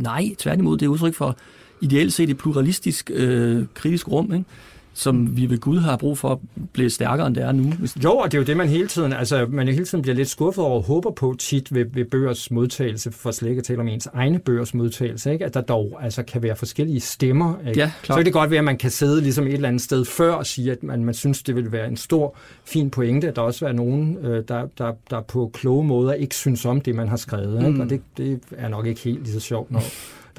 nej, 0.00 0.34
tværtimod, 0.38 0.78
det 0.78 0.86
er 0.86 0.90
udtryk 0.90 1.14
for 1.14 1.36
ideelt 1.80 2.12
set 2.12 2.30
et 2.30 2.38
pluralistisk 2.38 3.10
øh, 3.14 3.64
kritisk 3.74 4.08
rum, 4.08 4.32
ikke? 4.32 4.44
Som 4.92 5.36
vi 5.36 5.50
ved 5.50 5.58
Gud 5.58 5.78
har 5.78 5.96
brug 5.96 6.18
for 6.18 6.28
at 6.28 6.38
blive 6.72 6.90
stærkere, 6.90 7.26
end 7.26 7.34
det 7.34 7.44
er 7.44 7.52
nu. 7.52 7.72
Jo, 8.04 8.12
og 8.12 8.32
det 8.32 8.38
er 8.38 8.40
jo 8.40 8.46
det, 8.46 8.56
man 8.56 8.68
hele 8.68 8.88
tiden, 8.88 9.12
altså, 9.12 9.46
man 9.48 9.68
hele 9.68 9.84
tiden 9.84 10.02
bliver 10.02 10.14
lidt 10.14 10.28
skuffet 10.28 10.64
over 10.64 10.74
og 10.74 10.82
håber 10.82 11.10
på 11.10 11.34
tit 11.38 11.74
ved, 11.74 11.84
ved 11.92 12.04
bøgers 12.04 12.50
modtagelse, 12.50 13.12
for 13.12 13.30
slet 13.30 13.48
ikke 13.48 13.60
at 13.60 13.64
tale 13.64 13.80
om 13.80 13.88
ens 13.88 14.08
egne 14.14 14.38
bøgers 14.38 14.74
modtagelse, 14.74 15.32
ikke? 15.32 15.44
at 15.44 15.54
der 15.54 15.60
dog 15.60 15.98
altså, 16.02 16.22
kan 16.22 16.42
være 16.42 16.56
forskellige 16.56 17.00
stemmer. 17.00 17.54
Ikke? 17.68 17.80
Ja, 17.80 17.92
Så 18.04 18.14
kan 18.14 18.24
det 18.24 18.32
godt 18.32 18.50
være, 18.50 18.58
at 18.58 18.64
man 18.64 18.78
kan 18.78 18.90
sidde 18.90 19.20
ligesom 19.20 19.46
et 19.46 19.52
eller 19.52 19.68
andet 19.68 19.82
sted 19.82 20.04
før 20.04 20.32
og 20.32 20.46
sige, 20.46 20.72
at 20.72 20.82
man, 20.82 21.04
man 21.04 21.14
synes, 21.14 21.42
det 21.42 21.56
vil 21.56 21.72
være 21.72 21.88
en 21.88 21.96
stor, 21.96 22.36
fin 22.64 22.90
pointe, 22.90 23.28
at 23.28 23.36
der 23.36 23.42
også 23.42 23.66
er 23.66 23.72
nogen, 23.72 24.16
øh, 24.22 24.44
der, 24.48 24.66
der, 24.78 24.92
der 25.10 25.20
på 25.20 25.50
kloge 25.54 25.84
måder 25.84 26.12
ikke 26.12 26.34
synes 26.34 26.64
om 26.64 26.80
det, 26.80 26.94
man 26.94 27.08
har 27.08 27.16
skrevet. 27.16 27.58
Ikke? 27.58 27.70
Mm. 27.70 27.80
Og 27.80 27.90
det, 27.90 28.00
det 28.16 28.40
er 28.56 28.68
nok 28.68 28.86
ikke 28.86 29.00
helt 29.00 29.22
lige 29.22 29.32
så 29.32 29.40
sjovt, 29.40 29.70
når 29.70 29.82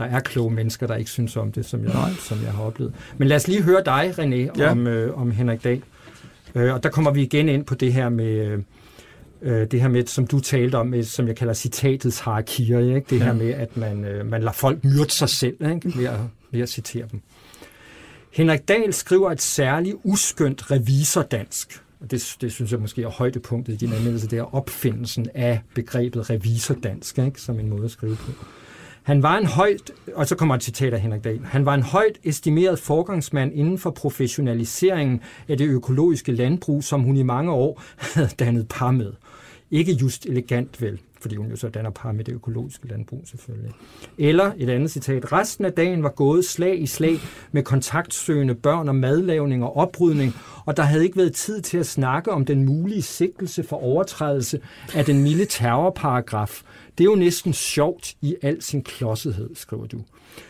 der 0.02 0.08
er 0.08 0.20
kloge 0.20 0.52
mennesker, 0.52 0.88
der 0.88 0.96
ikke 0.96 1.12
synes 1.12 1.38
om 1.38 1.52
det, 1.52 1.66
som 1.66 1.84
jeg, 1.84 1.94
som 2.20 2.44
jeg 2.44 2.52
har 2.52 2.64
oplevet. 2.64 2.94
Men 3.18 3.28
lad 3.28 3.38
os 3.38 3.48
lige 3.48 3.62
høre 3.62 3.82
dig, 3.86 4.14
René, 4.20 4.60
ja. 4.60 4.72
om, 4.72 4.88
øh, 4.88 5.18
om 5.18 5.32
Henrik 5.32 5.64
Dahl. 5.64 5.82
Øh, 6.56 6.74
og 6.74 6.84
der 6.84 6.90
kommer 6.90 7.12
vi 7.12 7.22
igen 7.22 7.50
ind 7.50 7.66
på 7.66 7.76
det 7.76 7.94
her 7.94 8.10
med... 8.10 8.64
Øh, 9.42 9.68
det 9.72 9.82
her 9.82 9.88
med, 9.88 10.06
som 10.06 10.28
du 10.28 10.40
talte 10.40 10.76
om, 10.76 10.88
med, 10.88 11.04
som 11.04 11.28
jeg 11.28 11.36
kalder 11.36 11.54
citatets 11.54 12.20
hierarkier, 12.20 12.80
ikke? 12.80 13.08
det 13.10 13.20
ja. 13.20 13.24
her 13.24 13.34
med, 13.34 13.50
at 13.50 13.78
man, 13.78 14.06
øh, 14.06 14.26
man 14.26 14.42
lader 14.42 14.54
folk 14.54 14.84
myrde 14.84 15.12
sig 15.12 15.30
selv 15.30 15.56
ikke? 15.62 15.98
Ved, 15.98 16.06
at, 16.06 16.20
ved 16.52 16.62
at 16.62 16.70
citere 16.70 17.06
dem. 17.12 17.22
Henrik 18.32 18.68
Dahl 18.68 18.94
skriver 18.94 19.32
et 19.32 19.42
særligt 19.42 19.96
uskyndt 20.04 20.72
revisordansk. 20.72 21.82
Og 22.02 22.12
det, 22.12 22.36
det 22.42 22.52
synes 22.52 22.72
jeg 22.72 22.80
måske 22.80 23.04
er 23.04 23.08
højdepunktet 23.08 23.74
i 23.74 23.78
din 23.78 23.94
anmeldelse, 23.94 24.28
det 24.28 24.40
er 24.40 24.56
opfindelsen 24.56 25.28
af 25.36 25.62
begrebet 25.76 26.30
revisordansk, 26.30 27.20
ikke? 27.20 27.42
som 27.42 27.60
en 27.60 27.70
måde 27.70 27.86
at 27.86 27.92
skrive 27.92 28.16
på. 28.16 28.32
Han 29.04 29.24
var 29.24 29.38
en 29.38 29.46
højt, 29.46 29.92
og 30.16 30.28
så 30.28 30.36
kommer 30.36 30.56
et 30.56 30.64
citat 30.64 30.94
af 30.94 31.02
Henrik 31.02 31.24
Dahl, 31.24 31.40
han 31.46 31.66
var 31.66 31.74
en 31.74 31.84
højt 31.84 32.20
estimeret 32.24 32.80
forgangsmand 32.80 33.54
inden 33.54 33.78
for 33.78 33.92
professionaliseringen 33.92 35.22
af 35.48 35.58
det 35.58 35.68
økologiske 35.68 36.32
landbrug, 36.32 36.84
som 36.84 37.02
hun 37.02 37.18
i 37.18 37.24
mange 37.24 37.52
år 37.52 37.82
havde 38.16 38.30
dannet 38.40 38.68
par 38.68 38.92
med. 38.92 39.14
Ikke 39.72 39.94
just 40.02 40.26
elegant 40.26 40.82
vel, 40.82 41.00
fordi 41.22 41.36
hun 41.36 41.50
jo 41.50 41.56
så 41.56 41.70
danner 41.70 41.90
par 41.90 42.12
med 42.12 42.24
det 42.24 42.34
økologiske 42.34 42.88
landbrug 42.88 43.22
selvfølgelig. 43.26 43.72
Eller 44.18 44.52
et 44.58 44.70
andet 44.70 44.92
citat. 44.92 45.32
Resten 45.32 45.66
af 45.66 45.74
dagen 45.74 46.04
var 46.04 46.10
gået 46.10 46.46
slag 46.46 46.82
i 46.82 46.86
slag 46.86 47.20
med 47.52 47.64
kontaktsøgende 47.64 48.56
børn 48.56 48.90
og 48.90 48.96
madlavning 48.96 49.64
og 49.64 49.78
oprydning, 49.78 50.34
og 50.66 50.78
der 50.78 50.84
havde 50.84 51.04
ikke 51.04 51.18
været 51.18 51.34
tid 51.34 51.62
til 51.62 51.78
at 51.78 51.86
snakke 51.86 52.32
om 52.32 52.46
den 52.46 52.66
mulige 52.66 53.02
sigtelse 53.02 53.64
for 53.64 53.84
overtrædelse 53.84 54.60
af 54.96 55.06
den 55.06 55.24
milde 55.24 55.46
terrorparagraf. 55.46 56.62
Det 56.97 57.04
er 57.04 57.10
jo 57.10 57.15
næsten 57.15 57.54
sjovt 57.54 58.15
i 58.21 58.36
al 58.41 58.62
sin 58.62 58.84
klodsethed, 58.84 59.49
skriver 59.56 59.88
du. 59.88 60.01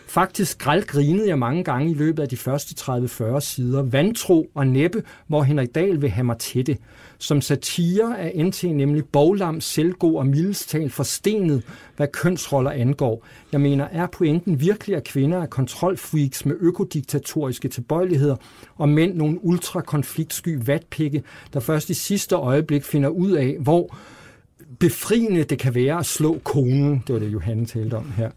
Faktisk 0.07 0.59
grinede 0.59 1.27
jeg 1.27 1.39
mange 1.39 1.63
gange 1.63 1.91
i 1.91 1.93
løbet 1.93 2.23
af 2.23 2.29
de 2.29 2.37
første 2.37 2.75
30-40 2.81 3.39
sider. 3.39 3.81
Vantro 3.81 4.49
og 4.55 4.67
næppe, 4.67 5.03
hvor 5.27 5.43
Henrik 5.43 5.75
Dahl 5.75 6.01
vil 6.01 6.09
have 6.09 6.23
mig 6.23 6.37
til 6.37 6.67
det. 6.67 6.77
Som 7.17 7.41
satire 7.41 8.19
er 8.19 8.43
NT 8.43 8.63
nemlig 8.63 9.05
boglam, 9.05 9.61
selvgod 9.61 10.15
og 10.15 10.27
mildestal 10.27 10.89
forstenet, 10.89 11.63
hvad 11.95 12.07
kønsroller 12.07 12.71
angår. 12.71 13.25
Jeg 13.51 13.61
mener, 13.61 13.87
er 13.91 14.07
pointen 14.07 14.59
virkelig, 14.59 14.95
at 14.95 15.03
kvinder 15.03 15.41
er 15.41 15.45
kontrolfreaks 15.45 16.45
med 16.45 16.55
økodiktatoriske 16.59 17.67
tilbøjeligheder, 17.67 18.35
og 18.75 18.89
mænd 18.89 19.15
nogle 19.15 19.45
ultrakonfliktsky 19.45 20.59
vatpikke, 20.65 21.23
der 21.53 21.59
først 21.59 21.89
i 21.89 21.93
sidste 21.93 22.35
øjeblik 22.35 22.83
finder 22.83 23.09
ud 23.09 23.31
af, 23.31 23.57
hvor 23.59 23.97
befriende 24.79 25.43
det 25.43 25.59
kan 25.59 25.75
være 25.75 25.99
at 25.99 26.05
slå 26.05 26.39
konen. 26.43 27.03
Det 27.07 27.13
var 27.13 27.19
det, 27.19 27.33
Johanne 27.33 27.65
talte 27.65 27.93
om 27.93 28.11
her. 28.17 28.29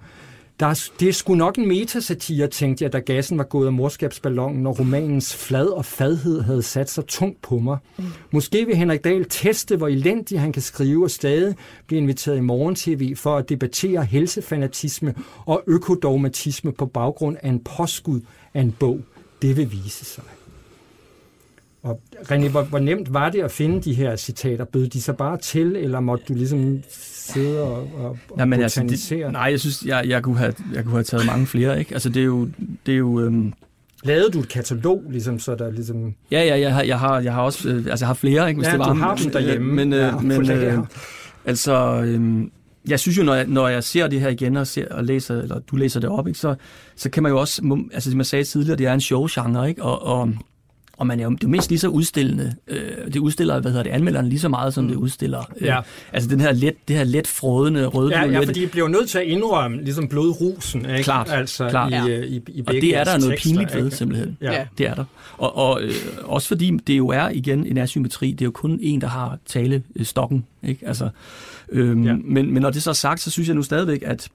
Der 0.60 0.66
er, 0.66 0.88
det 1.00 1.08
er 1.08 1.12
sgu 1.12 1.34
nok 1.34 1.56
en 1.56 1.68
metasatire, 1.68 2.46
tænkte 2.46 2.84
jeg, 2.84 2.92
da 2.92 2.98
gassen 2.98 3.38
var 3.38 3.44
gået 3.44 3.66
af 3.66 3.72
morskabsballonen, 3.72 4.62
når 4.62 4.72
romanens 4.72 5.36
flad 5.36 5.66
og 5.66 5.84
fadhed 5.84 6.40
havde 6.40 6.62
sat 6.62 6.90
sig 6.90 7.06
tungt 7.06 7.42
på 7.42 7.58
mig. 7.58 7.78
Mm. 7.98 8.04
Måske 8.30 8.66
vil 8.66 8.76
Henrik 8.76 9.04
Dahl 9.04 9.26
teste, 9.28 9.76
hvor 9.76 9.88
elendig 9.88 10.40
han 10.40 10.52
kan 10.52 10.62
skrive, 10.62 11.04
og 11.04 11.10
stadig 11.10 11.54
blive 11.86 12.00
inviteret 12.00 12.36
i 12.36 12.40
morgen-tv 12.40 13.16
for 13.16 13.36
at 13.36 13.48
debattere 13.48 14.04
helsefanatisme 14.04 15.14
og 15.46 15.62
økodogmatisme 15.66 16.72
på 16.72 16.86
baggrund 16.86 17.36
af 17.42 17.48
en 17.48 17.60
påskud 17.76 18.20
af 18.54 18.60
en 18.60 18.72
bog. 18.72 19.00
Det 19.42 19.56
vil 19.56 19.72
vise 19.72 20.04
sig. 20.04 20.24
Og 21.84 22.00
René, 22.14 22.48
hvor, 22.48 22.62
hvor 22.62 22.78
nemt 22.78 23.12
var 23.12 23.30
det 23.30 23.40
at 23.40 23.50
finde 23.50 23.82
de 23.82 23.94
her 23.94 24.16
citater? 24.16 24.64
Bød 24.64 24.86
de 24.86 25.02
så 25.02 25.12
bare 25.12 25.38
til, 25.38 25.76
eller 25.76 26.00
måtte 26.00 26.24
du 26.28 26.34
ligesom 26.34 26.82
sidde 26.90 27.62
og, 27.62 27.90
og, 27.94 28.18
ja, 28.38 28.44
men 28.44 28.62
altså, 28.62 28.82
det, 28.82 29.32
Nej, 29.32 29.42
jeg 29.42 29.60
synes, 29.60 29.84
jeg, 29.86 30.04
jeg, 30.08 30.22
kunne 30.22 30.38
have, 30.38 30.54
jeg 30.74 30.84
kunne 30.84 30.94
have 30.94 31.04
taget 31.04 31.26
mange 31.26 31.46
flere. 31.46 31.78
Ikke? 31.78 31.94
Altså, 31.94 32.08
det 32.08 32.20
er 32.20 32.24
jo... 32.24 32.48
Det 32.86 32.94
er 32.94 32.98
jo 32.98 33.20
øhm, 33.20 33.52
Lavede 34.04 34.30
du 34.30 34.40
et 34.40 34.48
katalog, 34.48 35.02
ligesom, 35.10 35.38
så 35.38 35.54
der 35.54 35.70
ligesom... 35.70 36.14
Ja, 36.30 36.44
ja, 36.44 36.60
jeg 36.60 36.74
har, 36.74 36.82
jeg 36.82 36.98
har, 36.98 37.20
jeg 37.20 37.34
har 37.34 37.42
også 37.42 37.68
øh, 37.68 37.76
altså, 37.76 38.04
jeg 38.04 38.06
har 38.06 38.14
flere, 38.14 38.48
ikke, 38.48 38.58
hvis 38.58 38.66
ja, 38.66 38.72
det 38.72 38.78
var. 38.78 38.92
du 38.92 38.98
har 38.98 39.14
dem 39.14 39.30
derhjemme. 39.30 39.74
Men, 39.74 39.92
øh, 39.92 39.98
ja, 39.98 40.18
men 40.20 40.50
øh, 40.50 40.78
altså, 41.44 42.02
øh, 42.04 42.48
jeg 42.88 43.00
synes 43.00 43.18
jo, 43.18 43.22
når 43.22 43.34
jeg, 43.34 43.46
når 43.46 43.68
jeg 43.68 43.84
ser 43.84 44.06
det 44.06 44.20
her 44.20 44.28
igen 44.28 44.56
og, 44.56 44.66
ser, 44.66 44.94
og 44.94 45.04
læser, 45.04 45.42
eller 45.42 45.58
du 45.58 45.76
læser 45.76 46.00
det 46.00 46.08
op, 46.08 46.26
ikke, 46.28 46.38
så, 46.38 46.54
så 46.96 47.10
kan 47.10 47.22
man 47.22 47.32
jo 47.32 47.40
også, 47.40 47.86
altså 47.92 48.10
som 48.10 48.18
jeg 48.18 48.26
sagde 48.26 48.44
tidligere, 48.44 48.78
det 48.78 48.86
er 48.86 48.94
en 48.94 49.00
showgenre, 49.00 49.68
ikke? 49.68 49.82
Og, 49.82 50.02
og 50.02 50.32
og 50.96 51.06
man 51.06 51.20
er 51.20 51.24
jo 51.24 51.30
det 51.30 51.44
er 51.44 51.48
mindst 51.48 51.68
lige 51.70 51.78
så 51.78 51.88
udstillende. 51.88 52.54
Øh, 52.68 53.12
det 53.12 53.16
udstiller, 53.16 53.60
hvad 53.60 53.70
hedder 53.70 53.82
det, 53.82 53.90
anmelderen 53.90 54.28
lige 54.28 54.40
så 54.40 54.48
meget, 54.48 54.74
som 54.74 54.88
det 54.88 54.94
udstiller. 54.94 55.52
Øh, 55.56 55.66
ja. 55.66 55.80
Altså 56.12 56.30
den 56.30 56.40
her 56.40 56.52
let, 56.52 56.74
det 56.88 56.96
her 56.96 57.04
let 57.04 57.26
frådende 57.26 57.86
røde 57.86 58.18
Ja, 58.18 58.26
ja, 58.26 58.40
fordi 58.40 58.60
de 58.60 58.66
bliver 58.66 58.88
nødt 58.88 59.08
til 59.08 59.18
at 59.18 59.24
indrømme 59.24 59.82
ligesom 59.82 60.08
blodrusen, 60.08 60.90
ikke? 60.90 61.02
Klart, 61.02 61.30
altså, 61.30 61.68
klart. 61.68 61.92
I, 61.92 61.94
ja. 61.94 62.06
i, 62.06 62.42
i, 62.48 62.64
og 62.66 62.72
det 62.72 62.96
er 62.96 63.04
der 63.04 63.18
noget 63.18 63.38
pinligt 63.38 63.74
ved, 63.74 63.90
simpelthen. 63.90 64.36
Ja. 64.40 64.66
Det 64.78 64.86
er 64.86 64.94
der. 64.94 65.04
Og, 65.38 65.56
og 65.56 65.82
øh, 65.82 65.94
også 66.22 66.48
fordi 66.48 66.70
det 66.86 66.98
jo 66.98 67.08
er, 67.08 67.28
igen, 67.28 67.66
en 67.66 67.78
asymmetri. 67.78 68.30
Det 68.30 68.40
er 68.40 68.44
jo 68.46 68.50
kun 68.50 68.78
en, 68.82 69.00
der 69.00 69.06
har 69.06 69.38
tale 69.46 69.82
stokken, 70.02 70.44
ikke? 70.62 70.86
Altså, 70.86 71.08
øhm, 71.68 72.04
ja. 72.06 72.14
men, 72.24 72.52
men 72.52 72.62
når 72.62 72.70
det 72.70 72.82
så 72.82 72.90
er 72.90 72.94
sagt, 72.94 73.20
så 73.20 73.30
synes 73.30 73.48
jeg 73.48 73.56
nu 73.56 73.62
stadigvæk, 73.62 74.02
at 74.06 74.28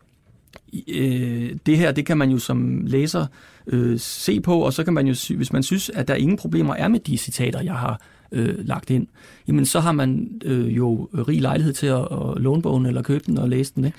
øh, 0.88 1.56
det 1.66 1.78
her, 1.78 1.92
det 1.92 2.06
kan 2.06 2.18
man 2.18 2.30
jo 2.30 2.38
som 2.38 2.82
læser 2.86 3.26
øh, 3.68 4.00
se 4.00 4.42
på, 4.42 4.60
og 4.60 4.74
så 4.74 4.84
kan 4.84 4.94
man 4.94 5.08
jo, 5.08 5.16
hvis 5.36 5.54
man 5.54 5.64
synes, 5.64 5.90
at 5.90 6.08
der 6.08 6.16
ingen 6.16 6.38
problemer 6.38 6.76
er 6.76 6.88
med 6.88 7.00
de 7.00 7.18
citater, 7.18 7.62
jeg 7.62 7.76
har 7.76 8.02
øh, 8.32 8.56
lagt 8.68 8.90
ind, 8.90 9.08
jamen 9.48 9.66
så 9.66 9.80
har 9.80 9.92
man 9.92 10.42
øh, 10.46 10.78
jo 10.78 11.10
rig 11.14 11.42
lejlighed 11.42 11.74
til 11.74 11.88
at, 11.88 12.00
at 12.02 12.38
låne 12.38 12.62
bogen 12.62 12.86
eller 12.86 13.02
købe 13.02 13.24
den 13.28 13.38
og 13.38 13.50
læse 13.50 13.74
den. 13.76 13.86
Ikke? 13.86 13.98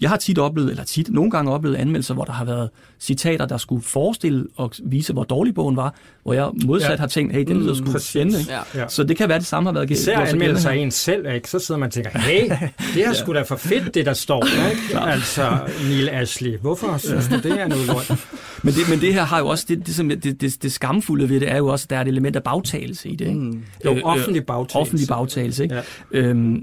Jeg 0.00 0.10
har 0.10 0.16
tit 0.16 0.38
oplevet, 0.38 0.70
eller 0.70 0.84
tit, 0.84 1.10
nogle 1.10 1.30
gange 1.30 1.52
oplevet 1.52 1.76
anmeldelser, 1.76 2.14
hvor 2.14 2.24
der 2.24 2.32
har 2.32 2.44
været 2.44 2.70
citater, 3.00 3.46
der 3.46 3.56
skulle 3.56 3.82
forestille 3.82 4.46
og 4.56 4.72
vise, 4.84 5.12
hvor 5.12 5.24
dårlig 5.24 5.54
bogen 5.54 5.76
var, 5.76 5.94
hvor 6.22 6.32
jeg 6.32 6.50
modsat 6.64 6.90
ja. 6.90 6.96
har 6.96 7.06
tænkt, 7.06 7.32
hey, 7.32 7.44
den 7.46 7.56
lyder 7.56 7.74
mm, 7.74 7.86
sgu 7.86 7.98
spændende. 7.98 8.38
Ja. 8.48 8.80
Ja. 8.80 8.88
Så 8.88 9.04
det 9.04 9.16
kan 9.16 9.28
være, 9.28 9.38
det 9.38 9.46
samme 9.46 9.66
har 9.66 9.74
været 9.74 9.90
Især 9.90 10.18
anmeldelser 10.18 10.70
af 10.70 10.76
en 10.76 10.90
selv, 10.90 11.26
ikke? 11.34 11.50
så 11.50 11.58
sidder 11.58 11.78
man 11.78 11.86
og 11.86 11.92
tænker, 11.92 12.18
hey, 12.18 12.50
det 12.94 13.06
er 13.06 13.12
sgu 13.12 13.34
da 13.34 13.42
for 13.42 13.56
fedt, 13.56 13.94
det 13.94 14.06
der 14.06 14.12
står. 14.12 14.44
Ikke? 14.44 15.00
altså, 15.12 15.58
Neil 15.88 16.08
Ashley, 16.08 16.58
hvorfor 16.58 16.96
synes 16.96 17.28
du, 17.28 17.36
det 17.36 17.60
er 17.60 17.68
noget 17.68 17.86
lort? 17.86 18.10
men, 18.64 18.74
det, 18.74 18.88
men 18.90 19.00
det 19.00 19.14
her 19.14 19.24
har 19.24 19.38
jo 19.38 19.46
også, 19.46 19.64
det, 19.68 19.86
det, 19.86 20.24
det, 20.24 20.40
det, 20.40 20.62
det 20.62 20.72
skamfulde 20.72 21.28
ved 21.28 21.40
det 21.40 21.50
er 21.50 21.56
jo 21.56 21.66
også, 21.66 21.84
at 21.84 21.90
der 21.90 21.96
er 21.96 22.00
et 22.00 22.08
element 22.08 22.36
af 22.36 22.42
bagtagelse 22.42 23.08
i 23.08 23.16
det. 23.16 23.26
Ikke? 23.26 23.40
Mm. 23.40 23.62
Jo, 23.84 23.94
øh, 23.94 24.00
offentlig 24.04 24.46
bagtagelse. 24.46 24.78
Offentlig 24.78 25.08
bagtagelse, 25.08 25.62
ikke? 25.62 25.74
Ja. 25.74 25.82
Øhm, 26.10 26.60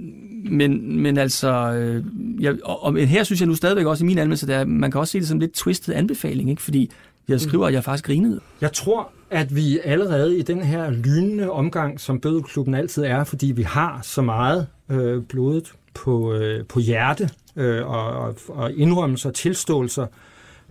men, 0.52 1.02
men 1.02 1.18
altså, 1.18 1.74
øh, 1.74 2.04
jeg, 2.44 2.56
og, 2.64 2.84
og 2.84 2.98
her 2.98 3.24
synes 3.24 3.42
jeg 3.42 3.48
nu 3.48 3.56
stadigvæk 3.56 3.86
også 3.86 4.04
i 4.04 4.08
min 4.08 4.18
anmeldelse, 4.18 4.54
at 4.54 4.68
man 4.68 4.92
kan 4.92 5.00
også 5.00 5.12
se 5.12 5.20
det 5.20 5.28
som 5.28 5.40
lidt 5.40 5.54
twistet 5.54 5.94
anbefaling, 5.94 6.50
ikke? 6.50 6.62
fordi 6.62 6.92
jeg 7.28 7.42
skriver, 7.42 7.68
at 7.68 7.74
jeg 7.74 7.84
faktisk 7.84 8.06
grinede. 8.06 8.40
Jeg 8.62 8.74
tror, 8.74 9.10
at 9.30 9.56
vi 9.56 9.80
allerede 9.84 10.38
i 10.38 10.42
den 10.42 10.62
her 10.62 10.90
lynende 10.90 11.52
omgang, 11.52 12.00
som 12.00 12.20
Bødelklubben 12.20 12.76
altid 12.76 13.04
er, 13.04 13.24
fordi 13.24 13.52
vi 13.52 13.64
har 13.64 14.00
så 14.04 14.22
meget 14.22 14.68
øh, 14.90 15.24
blodet 15.24 15.74
på, 15.94 16.34
øh, 16.34 16.66
på 16.66 16.80
hjerte 16.80 17.30
øh, 17.56 17.88
og, 17.88 18.08
og, 18.08 18.36
og 18.48 18.74
indrømmelser 18.74 19.30
og 19.30 19.36
tilståelser, 19.36 20.08